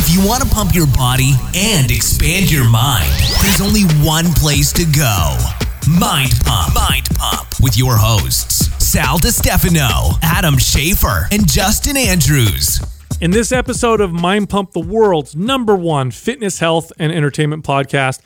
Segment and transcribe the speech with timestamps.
[0.00, 3.10] If you want to pump your body and expand your mind,
[3.42, 5.36] there's only one place to go.
[5.98, 6.72] Mind Pump.
[6.72, 12.78] Mind Pump with your hosts, Sal Stefano, Adam Schafer, and Justin Andrews.
[13.20, 18.20] In this episode of Mind Pump, the world's number one fitness, health, and entertainment podcast,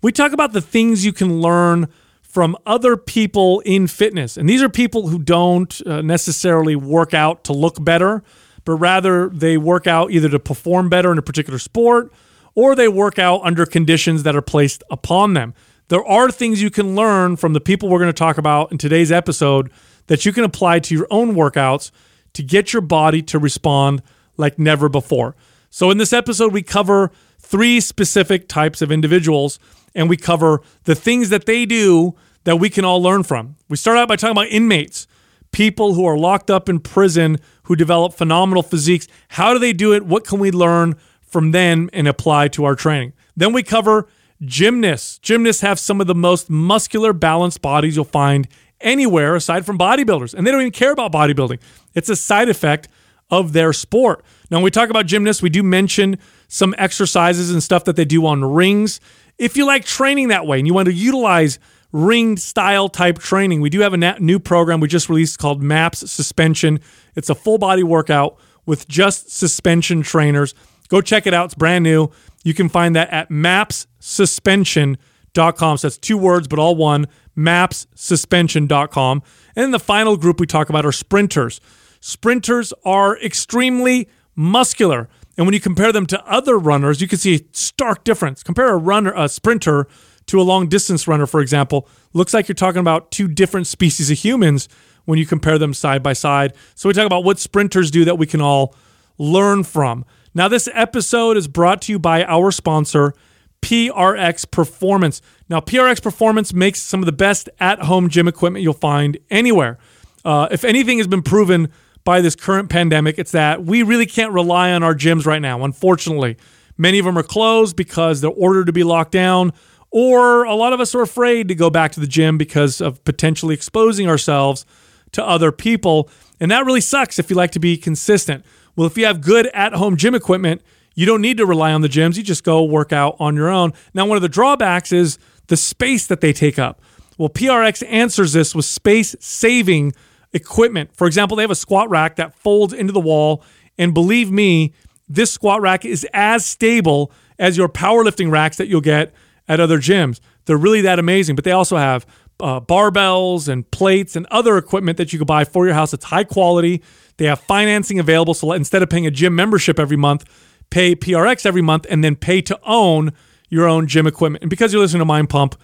[0.00, 1.88] we talk about the things you can learn
[2.22, 4.38] from other people in fitness.
[4.38, 8.24] And these are people who don't uh, necessarily work out to look better
[8.64, 12.12] but rather they work out either to perform better in a particular sport
[12.54, 15.54] or they work out under conditions that are placed upon them.
[15.88, 18.78] There are things you can learn from the people we're going to talk about in
[18.78, 19.70] today's episode
[20.06, 21.90] that you can apply to your own workouts
[22.34, 24.02] to get your body to respond
[24.36, 25.34] like never before.
[25.68, 29.58] So, in this episode, we cover three specific types of individuals
[29.94, 33.56] and we cover the things that they do that we can all learn from.
[33.68, 35.06] We start out by talking about inmates
[35.52, 37.38] people who are locked up in prison
[37.70, 39.06] who develop phenomenal physiques.
[39.28, 40.04] How do they do it?
[40.04, 43.12] What can we learn from them and apply to our training?
[43.36, 44.08] Then we cover
[44.42, 45.18] gymnasts.
[45.18, 48.48] Gymnasts have some of the most muscular, balanced bodies you'll find
[48.80, 50.34] anywhere aside from bodybuilders.
[50.34, 51.60] And they don't even care about bodybuilding,
[51.94, 52.88] it's a side effect
[53.30, 54.24] of their sport.
[54.50, 56.18] Now, when we talk about gymnasts, we do mention
[56.48, 59.00] some exercises and stuff that they do on rings.
[59.38, 61.60] If you like training that way and you want to utilize
[61.92, 63.60] ring style type training.
[63.60, 66.80] We do have a new program we just released called MAPS Suspension.
[67.14, 70.54] It's a full body workout with just suspension trainers.
[70.88, 71.46] Go check it out.
[71.46, 72.10] It's brand new.
[72.44, 75.78] You can find that at mapssuspension.com.
[75.78, 79.22] So that's two words, but all one mapssuspension.com.
[79.56, 81.60] And then the final group we talk about are sprinters.
[82.00, 85.08] Sprinters are extremely muscular.
[85.36, 88.42] And when you compare them to other runners, you can see a stark difference.
[88.42, 89.86] Compare a runner, a sprinter
[90.26, 94.10] to a long distance runner, for example, looks like you're talking about two different species
[94.10, 94.68] of humans
[95.04, 96.54] when you compare them side by side.
[96.74, 98.74] So we talk about what sprinters do that we can all
[99.18, 100.04] learn from.
[100.34, 103.14] Now, this episode is brought to you by our sponsor,
[103.62, 105.20] PRX Performance.
[105.48, 109.78] Now, PRX Performance makes some of the best at home gym equipment you'll find anywhere.
[110.24, 111.68] Uh, if anything has been proven
[112.04, 115.64] by this current pandemic, it's that we really can't rely on our gyms right now,
[115.64, 116.36] unfortunately.
[116.78, 119.52] Many of them are closed because they're ordered to be locked down
[119.90, 123.02] or a lot of us are afraid to go back to the gym because of
[123.04, 124.64] potentially exposing ourselves
[125.12, 126.08] to other people.
[126.38, 128.44] And that really sucks if you like to be consistent.
[128.76, 130.62] Well, if you have good at home gym equipment,
[130.94, 132.16] you don't need to rely on the gyms.
[132.16, 133.72] You just go work out on your own.
[133.94, 136.80] Now, one of the drawbacks is the space that they take up.
[137.18, 139.92] Well, PRX answers this with space saving
[140.32, 140.94] equipment.
[140.94, 143.42] For example, they have a squat rack that folds into the wall.
[143.76, 144.72] And believe me,
[145.08, 149.12] this squat rack is as stable as your powerlifting racks that you'll get
[149.48, 150.20] at other gyms.
[150.44, 152.06] They're really that amazing, but they also have
[152.40, 155.92] uh, barbells and plates and other equipment that you can buy for your house.
[155.92, 156.82] It's high quality.
[157.16, 158.34] They have financing available.
[158.34, 160.24] So instead of paying a gym membership every month,
[160.70, 163.12] pay PRX every month and then pay to own
[163.48, 164.42] your own gym equipment.
[164.42, 165.56] And because you're listening to Mind Pump,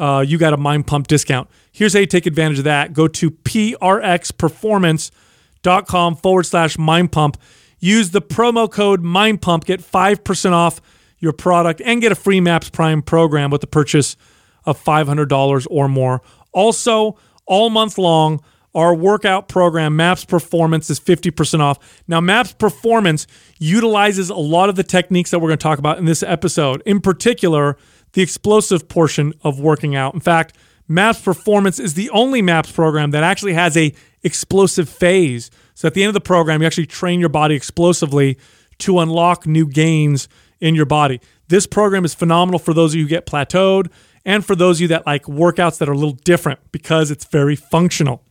[0.00, 1.48] uh, you got a Mind Pump discount.
[1.70, 2.92] Here's how you take advantage of that.
[2.92, 7.36] Go to prxperformance.com forward slash Mind Pump.
[7.78, 9.66] Use the promo code Mind Pump.
[9.66, 10.80] Get 5% off
[11.18, 14.16] your product and get a free Maps Prime program with the purchase
[14.64, 16.22] of $500 or more.
[16.52, 17.16] Also,
[17.46, 18.40] all month long,
[18.74, 22.02] our workout program, Maps Performance, is 50% off.
[22.08, 23.26] Now, Maps Performance
[23.58, 26.82] utilizes a lot of the techniques that we're going to talk about in this episode,
[26.84, 27.76] in particular,
[28.14, 30.14] the explosive portion of working out.
[30.14, 30.56] In fact,
[30.88, 35.50] Maps Performance is the only Maps program that actually has a explosive phase.
[35.74, 38.38] So at the end of the program, you actually train your body explosively
[38.78, 40.28] to unlock new gains
[40.60, 41.20] in your body.
[41.48, 43.90] This program is phenomenal for those of you who get plateaued
[44.24, 47.24] and for those of you that like workouts that are a little different because it's
[47.24, 48.22] very functional.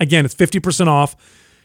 [0.00, 1.14] Again, it's 50% off.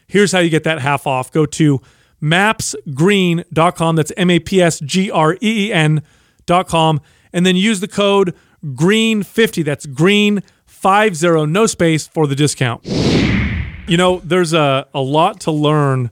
[0.06, 1.32] Here's how you get that half off.
[1.32, 1.80] Go to
[2.22, 3.96] mapsgreen.com.
[3.96, 5.38] That's M A P S G R E
[5.68, 7.00] E N.com.
[7.32, 8.34] And then use the code
[8.64, 9.64] GREEN50.
[9.64, 12.84] That's green50, no space for the discount.
[12.84, 16.10] You know, there's a, a lot to learn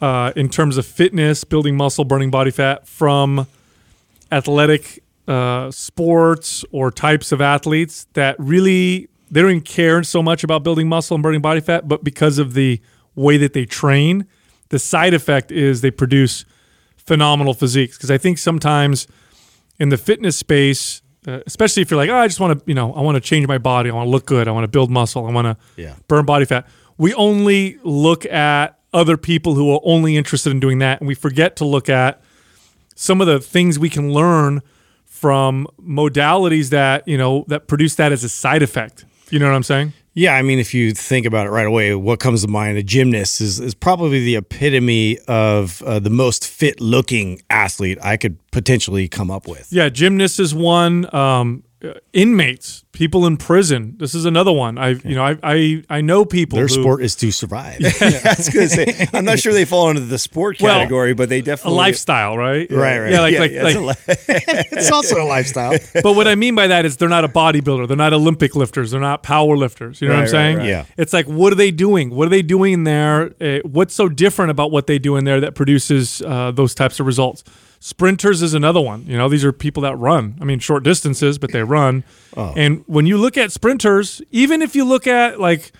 [0.00, 3.46] uh, in terms of fitness, building muscle, burning body fat from
[4.30, 10.44] athletic uh, sports or types of athletes that really they don't even care so much
[10.44, 12.80] about building muscle and burning body fat, but because of the
[13.14, 14.26] way that they train,
[14.68, 16.44] the side effect is they produce
[16.96, 17.96] phenomenal physiques.
[17.96, 19.06] Because I think sometimes
[19.78, 22.74] in the fitness space, uh, especially if you're like, oh, I just want to, you
[22.74, 24.68] know, I want to change my body, I want to look good, I want to
[24.68, 25.94] build muscle, I want to yeah.
[26.06, 26.66] burn body fat.
[26.96, 31.00] We only look at other people who are only interested in doing that.
[31.00, 32.22] And we forget to look at
[32.94, 34.62] some of the things we can learn
[35.24, 39.06] from modalities that, you know, that produce that as a side effect.
[39.30, 39.94] You know what I'm saying?
[40.12, 42.76] Yeah, I mean, if you think about it right away, what comes to mind?
[42.76, 48.18] A gymnast is, is probably the epitome of uh, the most fit looking athlete I
[48.18, 49.72] could potentially come up with.
[49.72, 51.12] Yeah, gymnast is one.
[51.14, 51.63] Um,
[52.12, 53.94] inmates, people in prison.
[53.98, 54.78] This is another one.
[54.78, 56.56] I, you know, I, I, I know people.
[56.56, 57.78] Their who, sport is to survive.
[58.00, 61.14] I was going to say, I'm not sure they fall into the sport Well, category,
[61.14, 62.70] but they definitely a lifestyle, right?
[62.70, 63.12] Right, right.
[63.12, 63.98] Yeah, like, Yeah, like, yeah, like.
[64.08, 64.34] it's a li-
[64.78, 65.76] it's also a lifestyle.
[66.02, 67.88] but what I mean by that is they're not a bodybuilder.
[67.88, 68.90] They're not Olympic lifters.
[68.92, 70.00] They're not power lifters.
[70.00, 70.56] You know what I'm Right, right, saying?
[70.58, 70.68] right.
[70.68, 70.84] Yeah.
[70.96, 72.10] It's like, what are they doing?
[72.10, 73.32] What are they doing there?
[73.40, 77.00] Uh, what's so different about what they do in there that produces uh, those types
[77.00, 77.44] of results?
[77.84, 79.04] Sprinters is another one.
[79.06, 80.38] You know, these are people that run.
[80.40, 82.02] I mean, short distances, but they run.
[82.56, 85.70] And when you look at sprinters, even if you look at like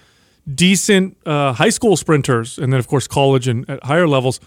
[0.55, 4.39] decent uh, high school sprinters, and then of course college and at higher levels,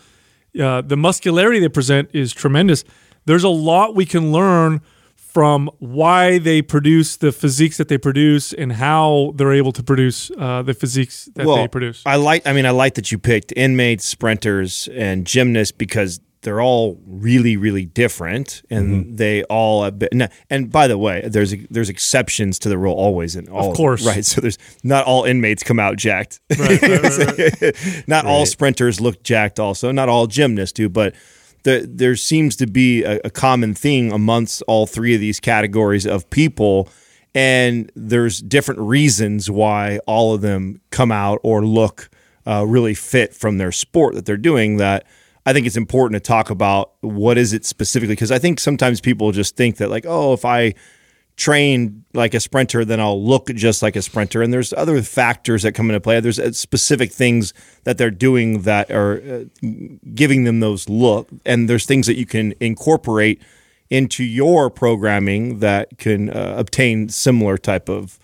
[0.62, 2.84] uh, the muscularity they present is tremendous.
[3.26, 4.82] There's a lot we can learn
[5.16, 10.30] from why they produce the physiques that they produce and how they're able to produce
[10.38, 12.04] uh, the physiques that they produce.
[12.06, 12.46] I like.
[12.46, 17.58] I mean, I like that you picked inmates, sprinters, and gymnasts because they're all really,
[17.58, 19.16] really different, and Mm-hmm.
[19.18, 19.84] they all.
[19.84, 23.70] have been- And, by the way, there's there's exceptions to the rule always, and all
[23.72, 24.06] Of course.
[24.08, 24.26] right?
[24.26, 26.40] So there's not all inmates come out jacked.
[26.58, 29.60] Right, right, right, not all sprinters look jacked.
[29.60, 31.14] Also, not all gymnasts do, but.
[31.64, 36.06] The, there seems to be a, a common thing amongst all three of these categories
[36.06, 36.88] of people
[37.36, 42.10] and there's different reasons why all of them come out or look
[42.46, 45.06] uh, really fit from their sport that they're doing that
[45.48, 49.02] i think it's important to talk about what is it specifically because i think sometimes
[49.02, 50.74] people just think that like oh if i
[51.36, 54.42] train like a sprinter then i'll look just like a sprinter.
[54.42, 56.20] And there's other factors that come into play.
[56.20, 57.54] There's uh, specific things
[57.84, 59.68] that they're doing that are uh,
[60.14, 61.30] giving them those look.
[61.46, 63.42] And there's things that you can incorporate
[63.90, 68.20] into your programming that can uh, obtain similar type of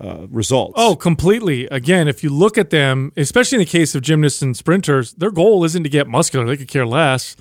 [0.00, 0.74] uh, results.
[0.76, 1.66] Oh, completely.
[1.68, 5.30] Again, if you look at them, especially in the case of gymnasts and sprinters, their
[5.30, 6.46] goal isn't to get muscular.
[6.46, 7.36] They could care less.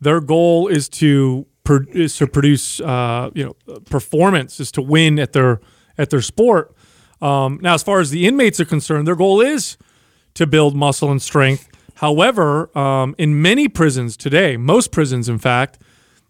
[0.00, 5.18] Their goal is to pro- is to produce, uh, you know, performance, is to win
[5.18, 5.60] at their
[5.96, 6.74] at their sport.
[7.22, 9.78] Um, now, as far as the inmates are concerned, their goal is
[10.34, 11.68] to build muscle and strength.
[11.94, 15.78] However, um, in many prisons today, most prisons, in fact,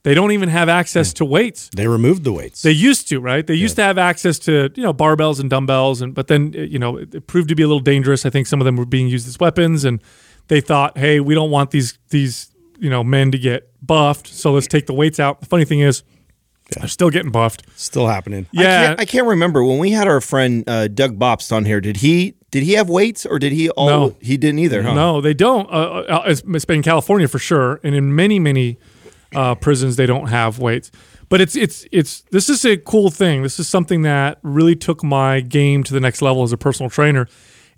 [0.06, 1.68] they don't even have access to weights.
[1.74, 2.62] They removed the weights.
[2.62, 3.44] They used to, right?
[3.44, 6.60] They used to have access to you know barbells and dumbbells, and but then uh,
[6.60, 8.24] you know it, it proved to be a little dangerous.
[8.24, 10.00] I think some of them were being used as weapons, and
[10.46, 14.52] they thought, hey, we don't want these these you know men to get buffed, so
[14.52, 15.40] let's take the weights out.
[15.40, 16.04] The funny thing is,
[16.70, 16.82] yeah.
[16.82, 17.64] they're still getting buffed.
[17.74, 18.46] Still happening.
[18.56, 21.64] I Yeah, can't, I can't remember when we had our friend uh, Doug Bopst on
[21.64, 21.80] here.
[21.80, 23.88] Did he did he have weights or did he all?
[23.88, 24.16] No.
[24.20, 24.84] he didn't either.
[24.84, 24.94] Huh?
[24.94, 25.68] no, they don't.
[25.68, 28.78] Uh, uh, it's, it's been in California for sure, and in many many
[29.34, 30.90] uh, prisons they don't have weights.
[31.28, 33.42] But it's it's it's this is a cool thing.
[33.42, 36.88] This is something that really took my game to the next level as a personal
[36.90, 37.28] trainer.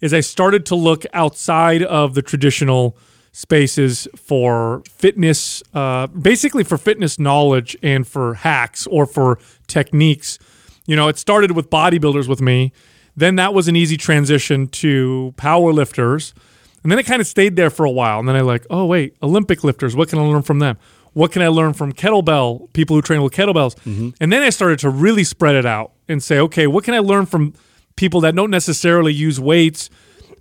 [0.01, 2.97] Is I started to look outside of the traditional
[3.33, 10.39] spaces for fitness, uh, basically for fitness knowledge and for hacks or for techniques.
[10.87, 12.73] You know, it started with bodybuilders with me.
[13.17, 16.35] Then that was an easy transition to power lifters.
[16.83, 18.21] And then it kind of stayed there for a while.
[18.21, 20.79] And then I like, oh wait, Olympic lifters, what can I learn from them?
[21.13, 23.75] What can I learn from kettlebell people who train with kettlebells?
[23.81, 24.11] Mm-hmm.
[24.21, 27.01] And then I started to really spread it out and say, okay, what can I
[27.01, 27.55] learn from
[27.97, 29.91] people that don't necessarily use weights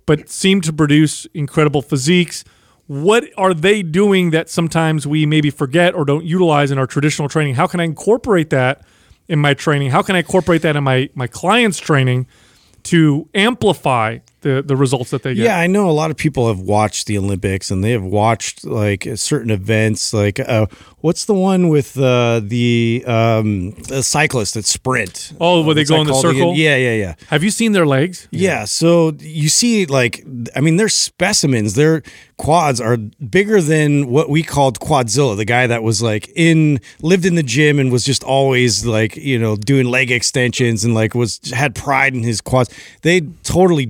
[0.06, 2.44] but seem to produce incredible physiques?
[2.86, 7.28] What are they doing that sometimes we maybe forget or don't utilize in our traditional
[7.28, 7.56] training?
[7.56, 8.82] How can I incorporate that
[9.28, 9.90] in my training?
[9.90, 12.26] How can I incorporate that in my my clients' training
[12.84, 15.44] to amplify the the results that they get?
[15.44, 18.64] Yeah, I know a lot of people have watched the Olympics and they have watched
[18.64, 20.12] like certain events.
[20.12, 20.66] Like, uh,
[21.00, 25.32] what's the one with uh, the um, the cyclists that sprint?
[25.40, 26.52] Oh, where they What's go in the circle?
[26.52, 26.54] again?
[26.54, 27.14] Yeah, yeah, yeah.
[27.28, 28.28] Have you seen their legs?
[28.30, 30.24] Yeah, so you see, like,
[30.56, 31.74] I mean, they're specimens.
[31.74, 32.02] Their
[32.36, 37.24] quads are bigger than what we called Quadzilla, the guy that was like in lived
[37.26, 41.14] in the gym and was just always like, you know, doing leg extensions and like
[41.14, 42.70] was had pride in his quads.
[43.02, 43.86] They totally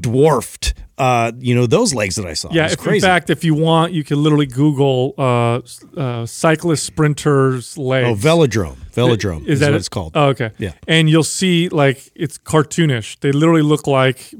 [0.48, 2.48] dwarfed, uh, you know, those legs that I saw.
[2.52, 5.60] Yeah, if, in fact, if you want, you can literally Google uh,
[5.96, 8.08] uh, cyclist sprinters legs.
[8.08, 9.78] oh, velodrome, velodrome is, that what it?
[9.78, 10.12] it's called.
[10.14, 10.50] Oh, okay.
[10.58, 10.72] Yeah.
[10.86, 13.20] And you'll see like it's cartoonish.
[13.20, 14.34] They literally look like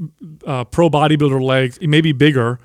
[0.47, 2.59] uh, pro bodybuilder legs, maybe bigger.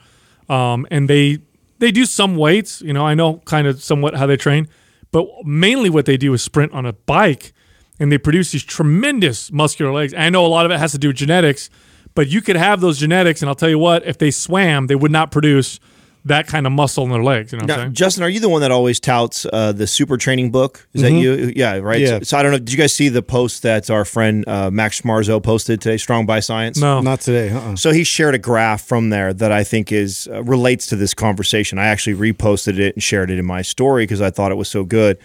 [0.50, 1.40] Um, and they
[1.80, 2.82] they do some weights.
[2.82, 4.68] You know, I know kind of somewhat how they train,
[5.12, 7.54] but mainly what they do is sprint on a bike,
[8.00, 10.14] and they produce these tremendous muscular legs.
[10.14, 11.70] I know a lot of it has to do with genetics,
[12.16, 14.96] but you could have those genetics, and I'll tell you what, if they swam, they
[14.96, 15.80] would not produce
[16.26, 17.52] that kind of muscle in their legs.
[17.52, 17.94] You know what I'm Now, saying?
[17.96, 20.88] Justin, are you the one that always touts uh, the super training book?
[20.94, 21.52] Is that you?
[21.54, 22.00] Yeah, right.
[22.00, 22.20] Yeah.
[22.20, 22.60] So, so I don't know.
[22.60, 25.98] Did you guys see the post that our friend uh, Max Schmarzo posted today?
[25.98, 26.80] Strong by Science.
[26.80, 27.02] No.
[27.02, 27.50] Not today.
[27.50, 27.76] Uh-uh.
[27.76, 31.14] So he shared a graph from there that I think is uh, relates to this
[31.14, 31.78] conversation.
[31.78, 34.70] I actually reposted it and shared it in my story because I thought it was
[34.70, 35.18] so good.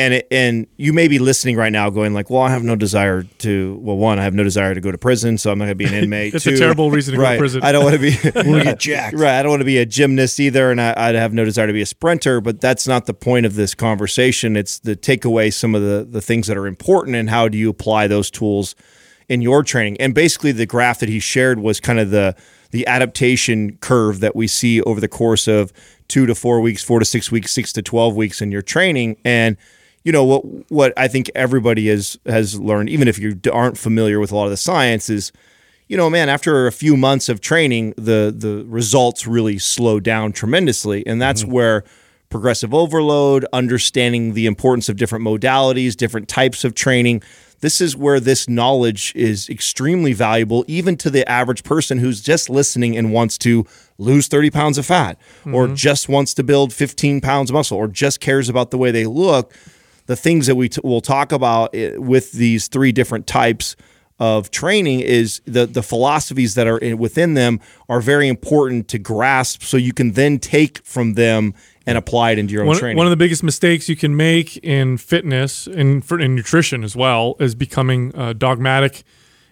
[0.00, 2.74] And it, and you may be listening right now, going like, "Well, I have no
[2.74, 3.78] desire to.
[3.82, 5.84] Well, one, I have no desire to go to prison, so I'm not going to
[5.84, 6.34] be an inmate.
[6.34, 7.62] It's a terrible reason to go to prison.
[7.62, 8.12] I don't want to be
[8.64, 9.18] get jacked.
[9.18, 9.38] Right.
[9.38, 11.72] I don't want to be a gymnast either, and I, I have no desire to
[11.74, 12.40] be a sprinter.
[12.40, 14.56] But that's not the point of this conversation.
[14.56, 17.58] It's to take away some of the the things that are important, and how do
[17.58, 18.74] you apply those tools
[19.30, 19.96] in your training.
[20.00, 22.34] And basically, the graph that he shared was kind of the
[22.72, 25.72] the adaptation curve that we see over the course of
[26.08, 29.16] two to four weeks, four to six weeks, six to twelve weeks in your training,
[29.24, 29.56] and
[30.04, 34.18] you know what what I think everybody has has learned, even if you aren't familiar
[34.20, 35.32] with a lot of the science, is
[35.88, 40.32] you know, man, after a few months of training, the the results really slow down
[40.32, 41.52] tremendously, and that's mm-hmm.
[41.52, 41.84] where
[42.30, 47.22] progressive overload, understanding the importance of different modalities, different types of training.
[47.58, 52.48] This is where this knowledge is extremely valuable, even to the average person who's just
[52.48, 53.66] listening and wants to
[53.98, 55.74] lose 30 pounds of fat, or mm-hmm.
[55.74, 59.06] just wants to build 15 pounds of muscle, or just cares about the way they
[59.06, 59.52] look.
[60.10, 63.76] The things that we t- will talk about eh, with these three different types
[64.18, 68.98] of training is the the philosophies that are in, within them are very important to
[68.98, 71.54] grasp so you can then take from them
[71.86, 72.96] and apply it into your own one, training.
[72.96, 76.96] one of the biggest mistakes you can make in fitness and for in nutrition as
[76.96, 79.04] well is becoming uh, dogmatic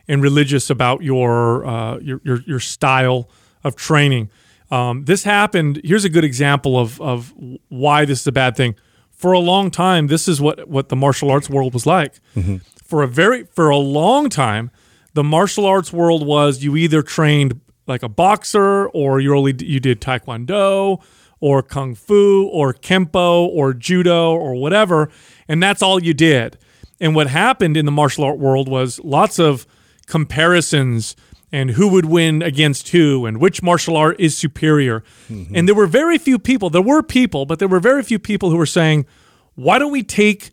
[0.08, 3.30] and religious about your, uh, your your your style
[3.62, 4.28] of training.
[4.72, 5.80] Um, this happened.
[5.84, 7.32] Here's a good example of of
[7.68, 8.74] why this is a bad thing.
[9.18, 12.14] For a long time, this is what what the martial arts world was like.
[12.34, 12.56] Mm-hmm.
[12.84, 14.70] For a very for a long time,
[15.14, 19.80] the martial arts world was you either trained like a boxer or you only you
[19.80, 21.02] did taekwondo
[21.40, 25.10] or kung fu or kempo or judo or whatever
[25.48, 26.58] and that's all you did
[27.00, 29.66] and what happened in the martial art world was lots of
[30.06, 31.16] comparisons
[31.50, 35.02] and who would win against who and which martial art is superior.
[35.30, 35.54] Mm-hmm.
[35.54, 38.50] And there were very few people there were people but there were very few people
[38.50, 39.06] who were saying
[39.54, 40.50] why don't we take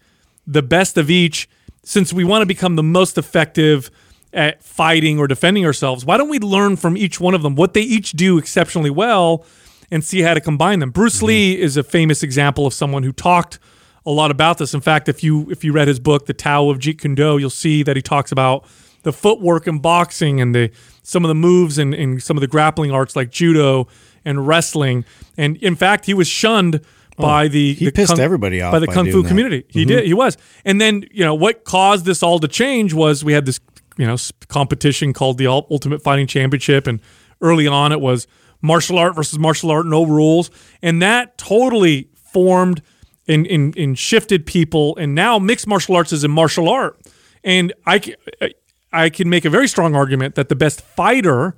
[0.48, 1.50] the best of each
[1.84, 3.92] since we want to become the most effective
[4.34, 6.06] at fighting or defending ourselves?
[6.06, 9.46] Why don't we learn from each one of them what they each do exceptionally well
[9.92, 10.92] and see how to combine them?
[10.92, 11.28] Bruce mm-hmm.
[11.28, 13.60] lee is a famous example of someone who talked
[14.06, 14.74] a lot about this.
[14.74, 17.38] In fact if you if you read his book the tao of jeet kune do
[17.38, 18.66] you'll see that he talks about
[19.06, 20.72] the footwork in boxing and the
[21.04, 23.88] some of the moves and, and some of the grappling arts like judo
[24.26, 25.06] and wrestling.
[25.38, 26.82] And in fact he was shunned
[27.18, 29.28] oh, by the he the pissed everybody off by the by kung fu that.
[29.28, 29.64] community.
[29.70, 29.90] He mm-hmm.
[29.90, 30.38] did he was.
[30.66, 33.60] And then you know what caused this all to change was we had this
[33.96, 36.88] you know competition called the ultimate fighting championship.
[36.88, 37.00] And
[37.42, 38.26] early on it was
[38.64, 40.50] martial art versus martial art no rules.
[40.82, 42.82] And that totally formed
[43.28, 44.98] and, and, and shifted people.
[44.98, 47.00] And now mixed martial arts is a martial art.
[47.44, 48.48] And I, c- uh,
[48.96, 51.56] I can make a very strong argument that the best fighter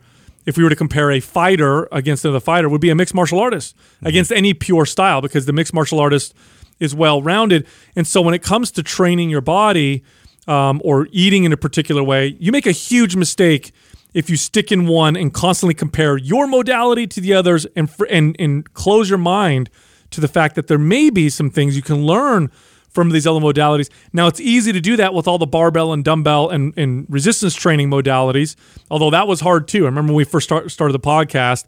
[0.48, 3.38] if we were to compare a fighter against another fighter would be a mixed martial
[3.38, 6.34] artist against any pure style because the mixed martial artist
[6.80, 10.04] is well rounded and so when it comes to training your body
[10.48, 13.72] um, or eating in a particular way you make a huge mistake
[14.14, 18.08] if you stick in one and constantly compare your modality to the others and fr-
[18.10, 19.70] and and close your mind
[20.12, 22.50] to the fact that there may be some things you can learn
[22.90, 23.90] from these other modalities.
[24.14, 27.54] Now it's easy to do that with all the barbell and dumbbell and, and resistance
[27.56, 28.56] training modalities,
[28.90, 29.84] although that was hard too.
[29.84, 31.66] I remember when we first start, started the podcast,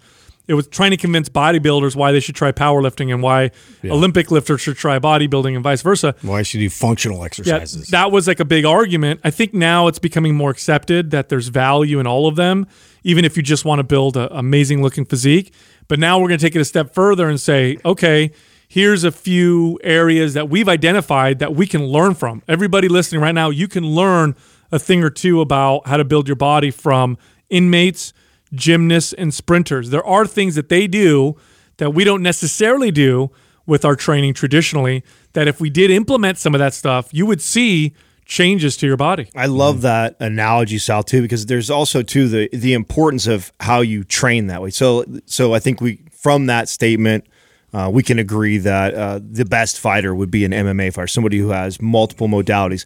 [0.48, 3.52] it was trying to convince bodybuilders why they should try powerlifting and why
[3.86, 6.16] Olympic lifters should try bodybuilding and vice versa.
[6.24, 7.88] Why should you do functional Yeah, exercises?
[7.90, 9.20] that was like a big argument.
[9.24, 12.66] I think now it's becoming more accepted that there's value in all of them,
[13.04, 15.54] even if you just want to build an amazing looking physique.
[15.88, 18.32] But now we're going to take it a step further and say, okay,
[18.70, 22.44] here's a few areas that we've identified that we can learn from.
[22.48, 24.36] Everybody listening right now, you can learn
[24.72, 27.18] a thing or two about how to build your body from
[27.50, 28.14] inmates,
[28.54, 29.90] gymnasts, and sprinters.
[29.90, 31.36] There are things that they do
[31.78, 33.32] that we don't necessarily do
[33.66, 35.04] with our training traditionally.
[35.34, 37.96] That if we did implement some of that stuff, you would see
[38.26, 39.30] changes to your body.
[39.36, 43.82] I love that analogy, Sal, too, because there's also too the the importance of how
[43.82, 44.70] you train that way.
[44.70, 47.26] So, so I think we from that statement,
[47.74, 51.38] uh, we can agree that uh, the best fighter would be an MMA fighter, somebody
[51.38, 52.86] who has multiple modalities.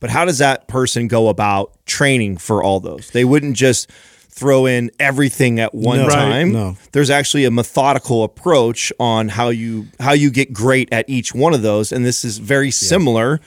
[0.00, 3.10] But how does that person go about training for all those?
[3.10, 3.90] They wouldn't just
[4.30, 6.06] throw in everything at one No.
[6.06, 6.14] Right.
[6.14, 6.52] time.
[6.52, 6.76] No.
[6.92, 11.52] There's actually a methodical approach on how you how you get great at each one
[11.54, 13.40] of those, and this is very similar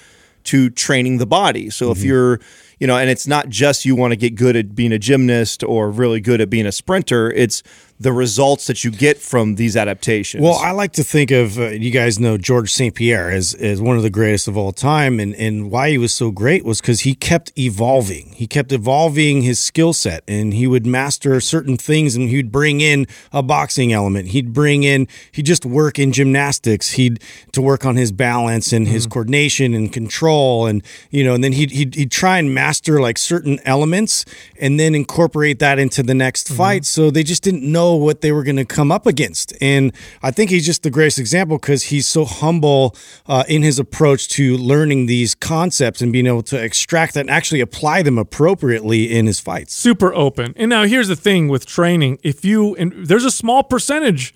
[0.45, 1.71] to training the body.
[1.71, 2.39] So if you're
[2.79, 5.63] you know, and it's not just you want to get good at being a gymnast
[5.63, 7.31] or really good at being a sprinter.
[7.31, 7.63] It's
[7.97, 10.43] the results that you get from these adaptations.
[10.43, 12.93] Well, I like to think of uh, you guys know George St.
[12.93, 16.13] Pierre as, as one of the greatest of all time, and and why he was
[16.13, 18.33] so great was because he kept evolving.
[18.33, 22.81] He kept evolving his skill set, and he would master certain things, and he'd bring
[22.81, 24.29] in a boxing element.
[24.29, 26.91] He'd bring in he'd just work in gymnastics.
[26.91, 27.21] He'd
[27.53, 31.53] to work on his balance and his coordination and control, and you know, and then
[31.53, 34.25] he'd, he'd he'd try and master like certain elements,
[34.59, 36.83] and then incorporate that into the next fight.
[36.83, 39.53] So they just didn't know what they were going to come up against.
[39.61, 42.95] And I think he's just the greatest example because he's so humble
[43.27, 47.29] uh, in his approach to learning these concepts and being able to extract that and
[47.29, 49.73] actually apply them appropriately in his fights.
[49.73, 50.53] super open.
[50.57, 54.33] And now here's the thing with training: if you and there's a small percentage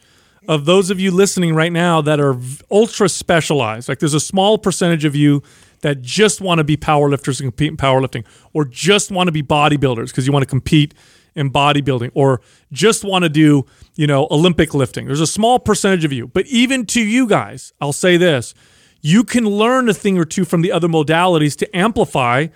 [0.48, 2.36] of those of you listening right now that are
[2.72, 3.88] ultra specialized.
[3.90, 5.44] Like there's a small percentage of you
[5.82, 9.44] that just want to be powerlifters and compete in powerlifting, or just want to be
[9.44, 10.94] bodybuilders because you want to compete
[11.40, 12.42] in bodybuilding, or
[12.72, 13.66] just want to do
[13.96, 15.06] you know Olympic lifting.
[15.08, 18.54] There's a small percentage of you, but even to you guys, I'll say this:
[19.02, 22.48] you can learn a thing or two from the other modalities to amplify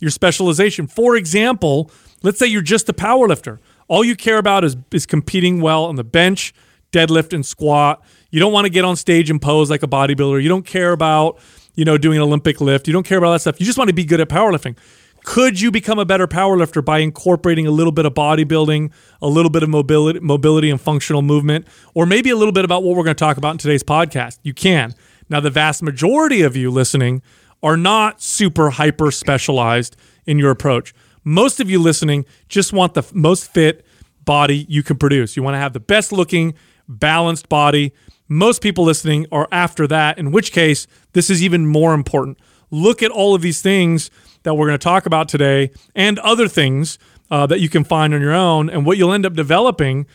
[0.00, 0.86] your specialization.
[0.86, 1.90] For example,
[2.22, 3.60] let's say you're just a power lifter.
[3.88, 6.54] All you care about is, is competing well on the bench,
[6.92, 8.02] deadlift, and squat.
[8.30, 10.42] You don't want to get on stage and pose like a bodybuilder.
[10.42, 11.38] You don't care about,
[11.74, 12.86] you know, doing an Olympic lift.
[12.86, 13.60] You don't care about that stuff.
[13.60, 14.76] You just want to be good at powerlifting.
[15.24, 19.50] Could you become a better powerlifter by incorporating a little bit of bodybuilding, a little
[19.50, 23.04] bit of mobility, mobility and functional movement, or maybe a little bit about what we're
[23.04, 24.38] going to talk about in today's podcast?
[24.42, 24.94] You can.
[25.28, 27.22] Now, the vast majority of you listening
[27.62, 30.92] are not super hyper specialized in your approach.
[31.24, 33.86] Most of you listening just want the most fit
[34.24, 35.36] body you can produce.
[35.36, 36.54] You want to have the best looking,
[36.88, 37.92] balanced body.
[38.28, 42.38] Most people listening are after that, in which case, this is even more important.
[42.72, 44.10] Look at all of these things
[44.42, 46.98] that we're going to talk about today and other things
[47.30, 48.68] uh, that you can find on your own.
[48.68, 50.06] And what you'll end up developing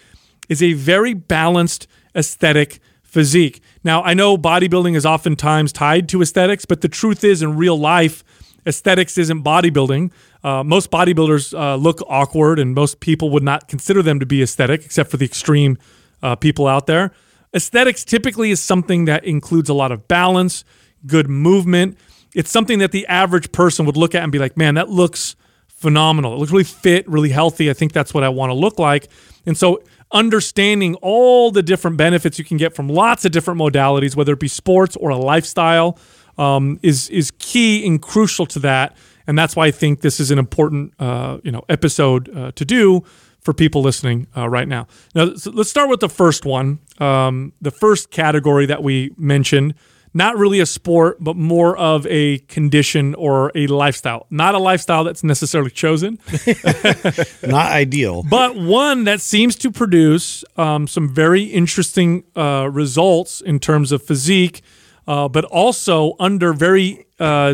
[0.50, 3.62] is a very balanced aesthetic physique.
[3.84, 7.80] Now, I know bodybuilding is oftentimes tied to aesthetics, but the truth is, in real
[7.80, 8.24] life,
[8.66, 10.12] aesthetics isn't bodybuilding.
[10.44, 14.42] Uh, most bodybuilders uh, look awkward, and most people would not consider them to be
[14.42, 15.78] aesthetic, except for the extreme
[16.22, 17.12] uh, people out there.
[17.56, 20.64] Aesthetics typically is something that includes a lot of balance,
[21.06, 21.98] good movement.
[22.38, 25.36] It's something that the average person would look at and be like, man, that looks
[25.70, 26.36] phenomenal.
[26.36, 27.68] It looks really fit, really healthy.
[27.68, 29.08] I think that's what I want to look like.
[29.48, 34.16] And so, understanding all the different benefits you can get from lots of different modalities,
[34.16, 35.98] whether it be sports or a lifestyle,
[36.38, 38.96] um, is is key and crucial to that.
[39.26, 42.64] And that's why I think this is an important, uh, you know, episode uh, to
[42.64, 43.04] do
[43.40, 44.86] for people listening uh, right now.
[45.16, 46.78] Now, so let's start with the first one.
[47.00, 49.74] Um, the first category that we mentioned
[50.18, 54.26] not really a sport, but more of a condition or a lifestyle.
[54.30, 56.18] Not a lifestyle that's necessarily chosen,
[57.44, 58.24] Not ideal.
[58.24, 64.02] but one that seems to produce um, some very interesting uh, results in terms of
[64.02, 64.62] physique,
[65.08, 67.54] uh, but also under very uh,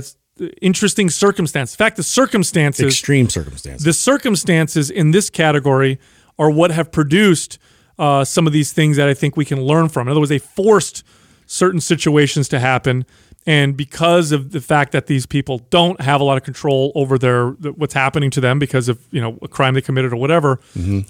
[0.62, 1.76] interesting circumstances.
[1.76, 3.84] In fact, the circumstances Extreme circumstances.
[3.84, 6.00] the circumstances in this category
[6.40, 7.60] are what have produced
[8.00, 10.08] uh, some of these things that I think we can learn from.
[10.08, 11.04] In other words, they forced
[11.54, 13.06] certain situations to happen.
[13.46, 17.18] And because of the fact that these people don't have a lot of control over
[17.18, 20.60] their what's happening to them because of you know a crime they committed or whatever,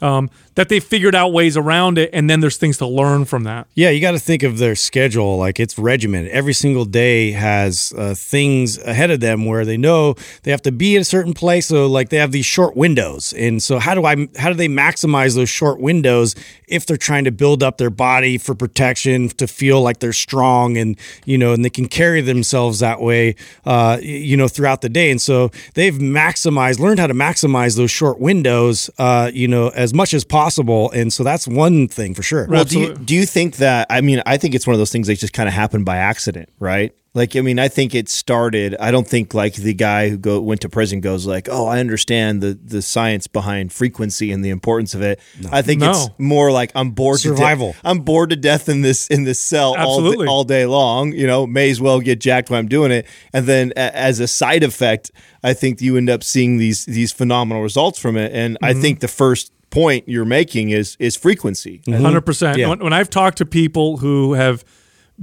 [0.01, 3.43] um, that they figured out ways around it, and then there's things to learn from
[3.43, 3.67] that.
[3.75, 6.31] Yeah, you got to think of their schedule like it's regimented.
[6.31, 10.71] Every single day has uh, things ahead of them where they know they have to
[10.71, 11.67] be in a certain place.
[11.67, 14.67] So like they have these short windows, and so how do I how do they
[14.69, 16.35] maximize those short windows
[16.67, 20.77] if they're trying to build up their body for protection to feel like they're strong
[20.77, 24.89] and you know and they can carry themselves that way, uh, you know, throughout the
[24.89, 25.11] day.
[25.11, 29.93] And so they've maximized, learned how to maximize those short windows, uh, you know, as
[29.93, 30.91] much as possible.
[30.91, 32.47] And so that's one thing for sure.
[32.47, 33.87] Well, do you, do you think that?
[33.89, 35.97] I mean, I think it's one of those things that just kind of happened by
[35.97, 36.93] accident, right?
[37.15, 38.75] Like, I mean, I think it started.
[38.79, 41.79] I don't think like the guy who go went to prison goes like, "Oh, I
[41.79, 45.19] understand the the science behind frequency and the importance of it."
[45.51, 45.91] I think No.
[45.91, 47.73] it's more like I'm bored Survival.
[47.73, 50.25] To de- I'm bored to death in this in this cell all, Absolutely.
[50.25, 51.13] d- all day long.
[51.13, 53.05] You know, may as well get jacked while I'm doing it.
[53.31, 55.11] And then a- as a side effect,
[55.43, 58.31] I think you end up seeing these these phenomenal results from it.
[58.33, 58.81] And I mm-hmm.
[58.81, 61.83] think the first point you're making is is frequency.
[61.85, 62.01] Mm-hmm.
[62.03, 62.57] Hundred percent.
[62.57, 62.69] Yeah.
[62.69, 64.65] When, when I've talked to people who have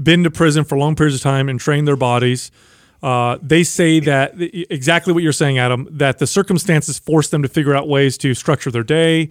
[0.00, 2.50] been to prison for long periods of time and trained their bodies,
[3.03, 5.88] uh, they say that exactly what you're saying, Adam.
[5.90, 9.31] That the circumstances force them to figure out ways to structure their day,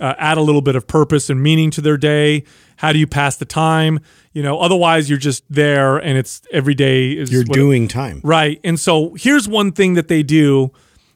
[0.00, 2.44] uh, add a little bit of purpose and meaning to their day.
[2.76, 4.00] How do you pass the time?
[4.32, 8.20] You know, otherwise you're just there and it's every day is You're doing time.
[8.24, 8.60] Right.
[8.64, 10.72] And so here's one thing that they do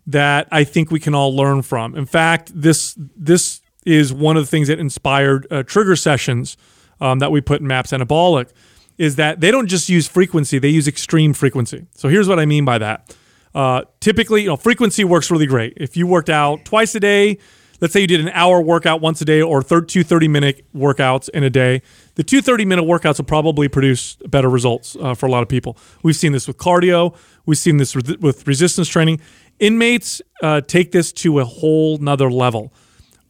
[0.07, 1.95] that I think we can all learn from.
[1.95, 6.57] In fact, this this is one of the things that inspired uh, trigger sessions
[7.01, 8.51] um, that we put in Maps Anabolic.
[8.99, 11.87] Is that they don't just use frequency; they use extreme frequency.
[11.95, 13.15] So here's what I mean by that.
[13.55, 15.73] Uh, typically, you know, frequency works really great.
[15.77, 17.39] If you worked out twice a day,
[17.81, 20.67] let's say you did an hour workout once a day or thir- two 30 minute
[20.75, 21.83] workouts in a day,
[22.15, 25.49] the two 30 minute workouts will probably produce better results uh, for a lot of
[25.49, 25.77] people.
[26.03, 29.21] We've seen this with cardio, we've seen this with, with resistance training.
[29.59, 32.75] Inmates uh, take this to a whole nother level.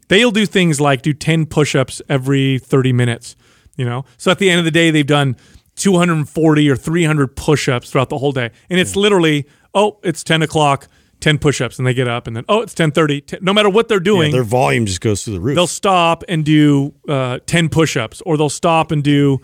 [0.08, 3.36] They'll do things like do 10 push ups every 30 minutes,
[3.76, 4.04] you know?
[4.18, 5.36] So at the end of the day, they've done
[5.76, 8.50] 240 or 300 push ups throughout the whole day.
[8.68, 10.88] And it's literally, oh, it's 10 o'clock.
[11.20, 13.98] 10 push-ups and they get up and then oh it's 10.30 no matter what they're
[13.98, 15.54] doing their volume just goes through the roof.
[15.54, 19.38] they'll stop and do uh, 10 push-ups or they'll stop and do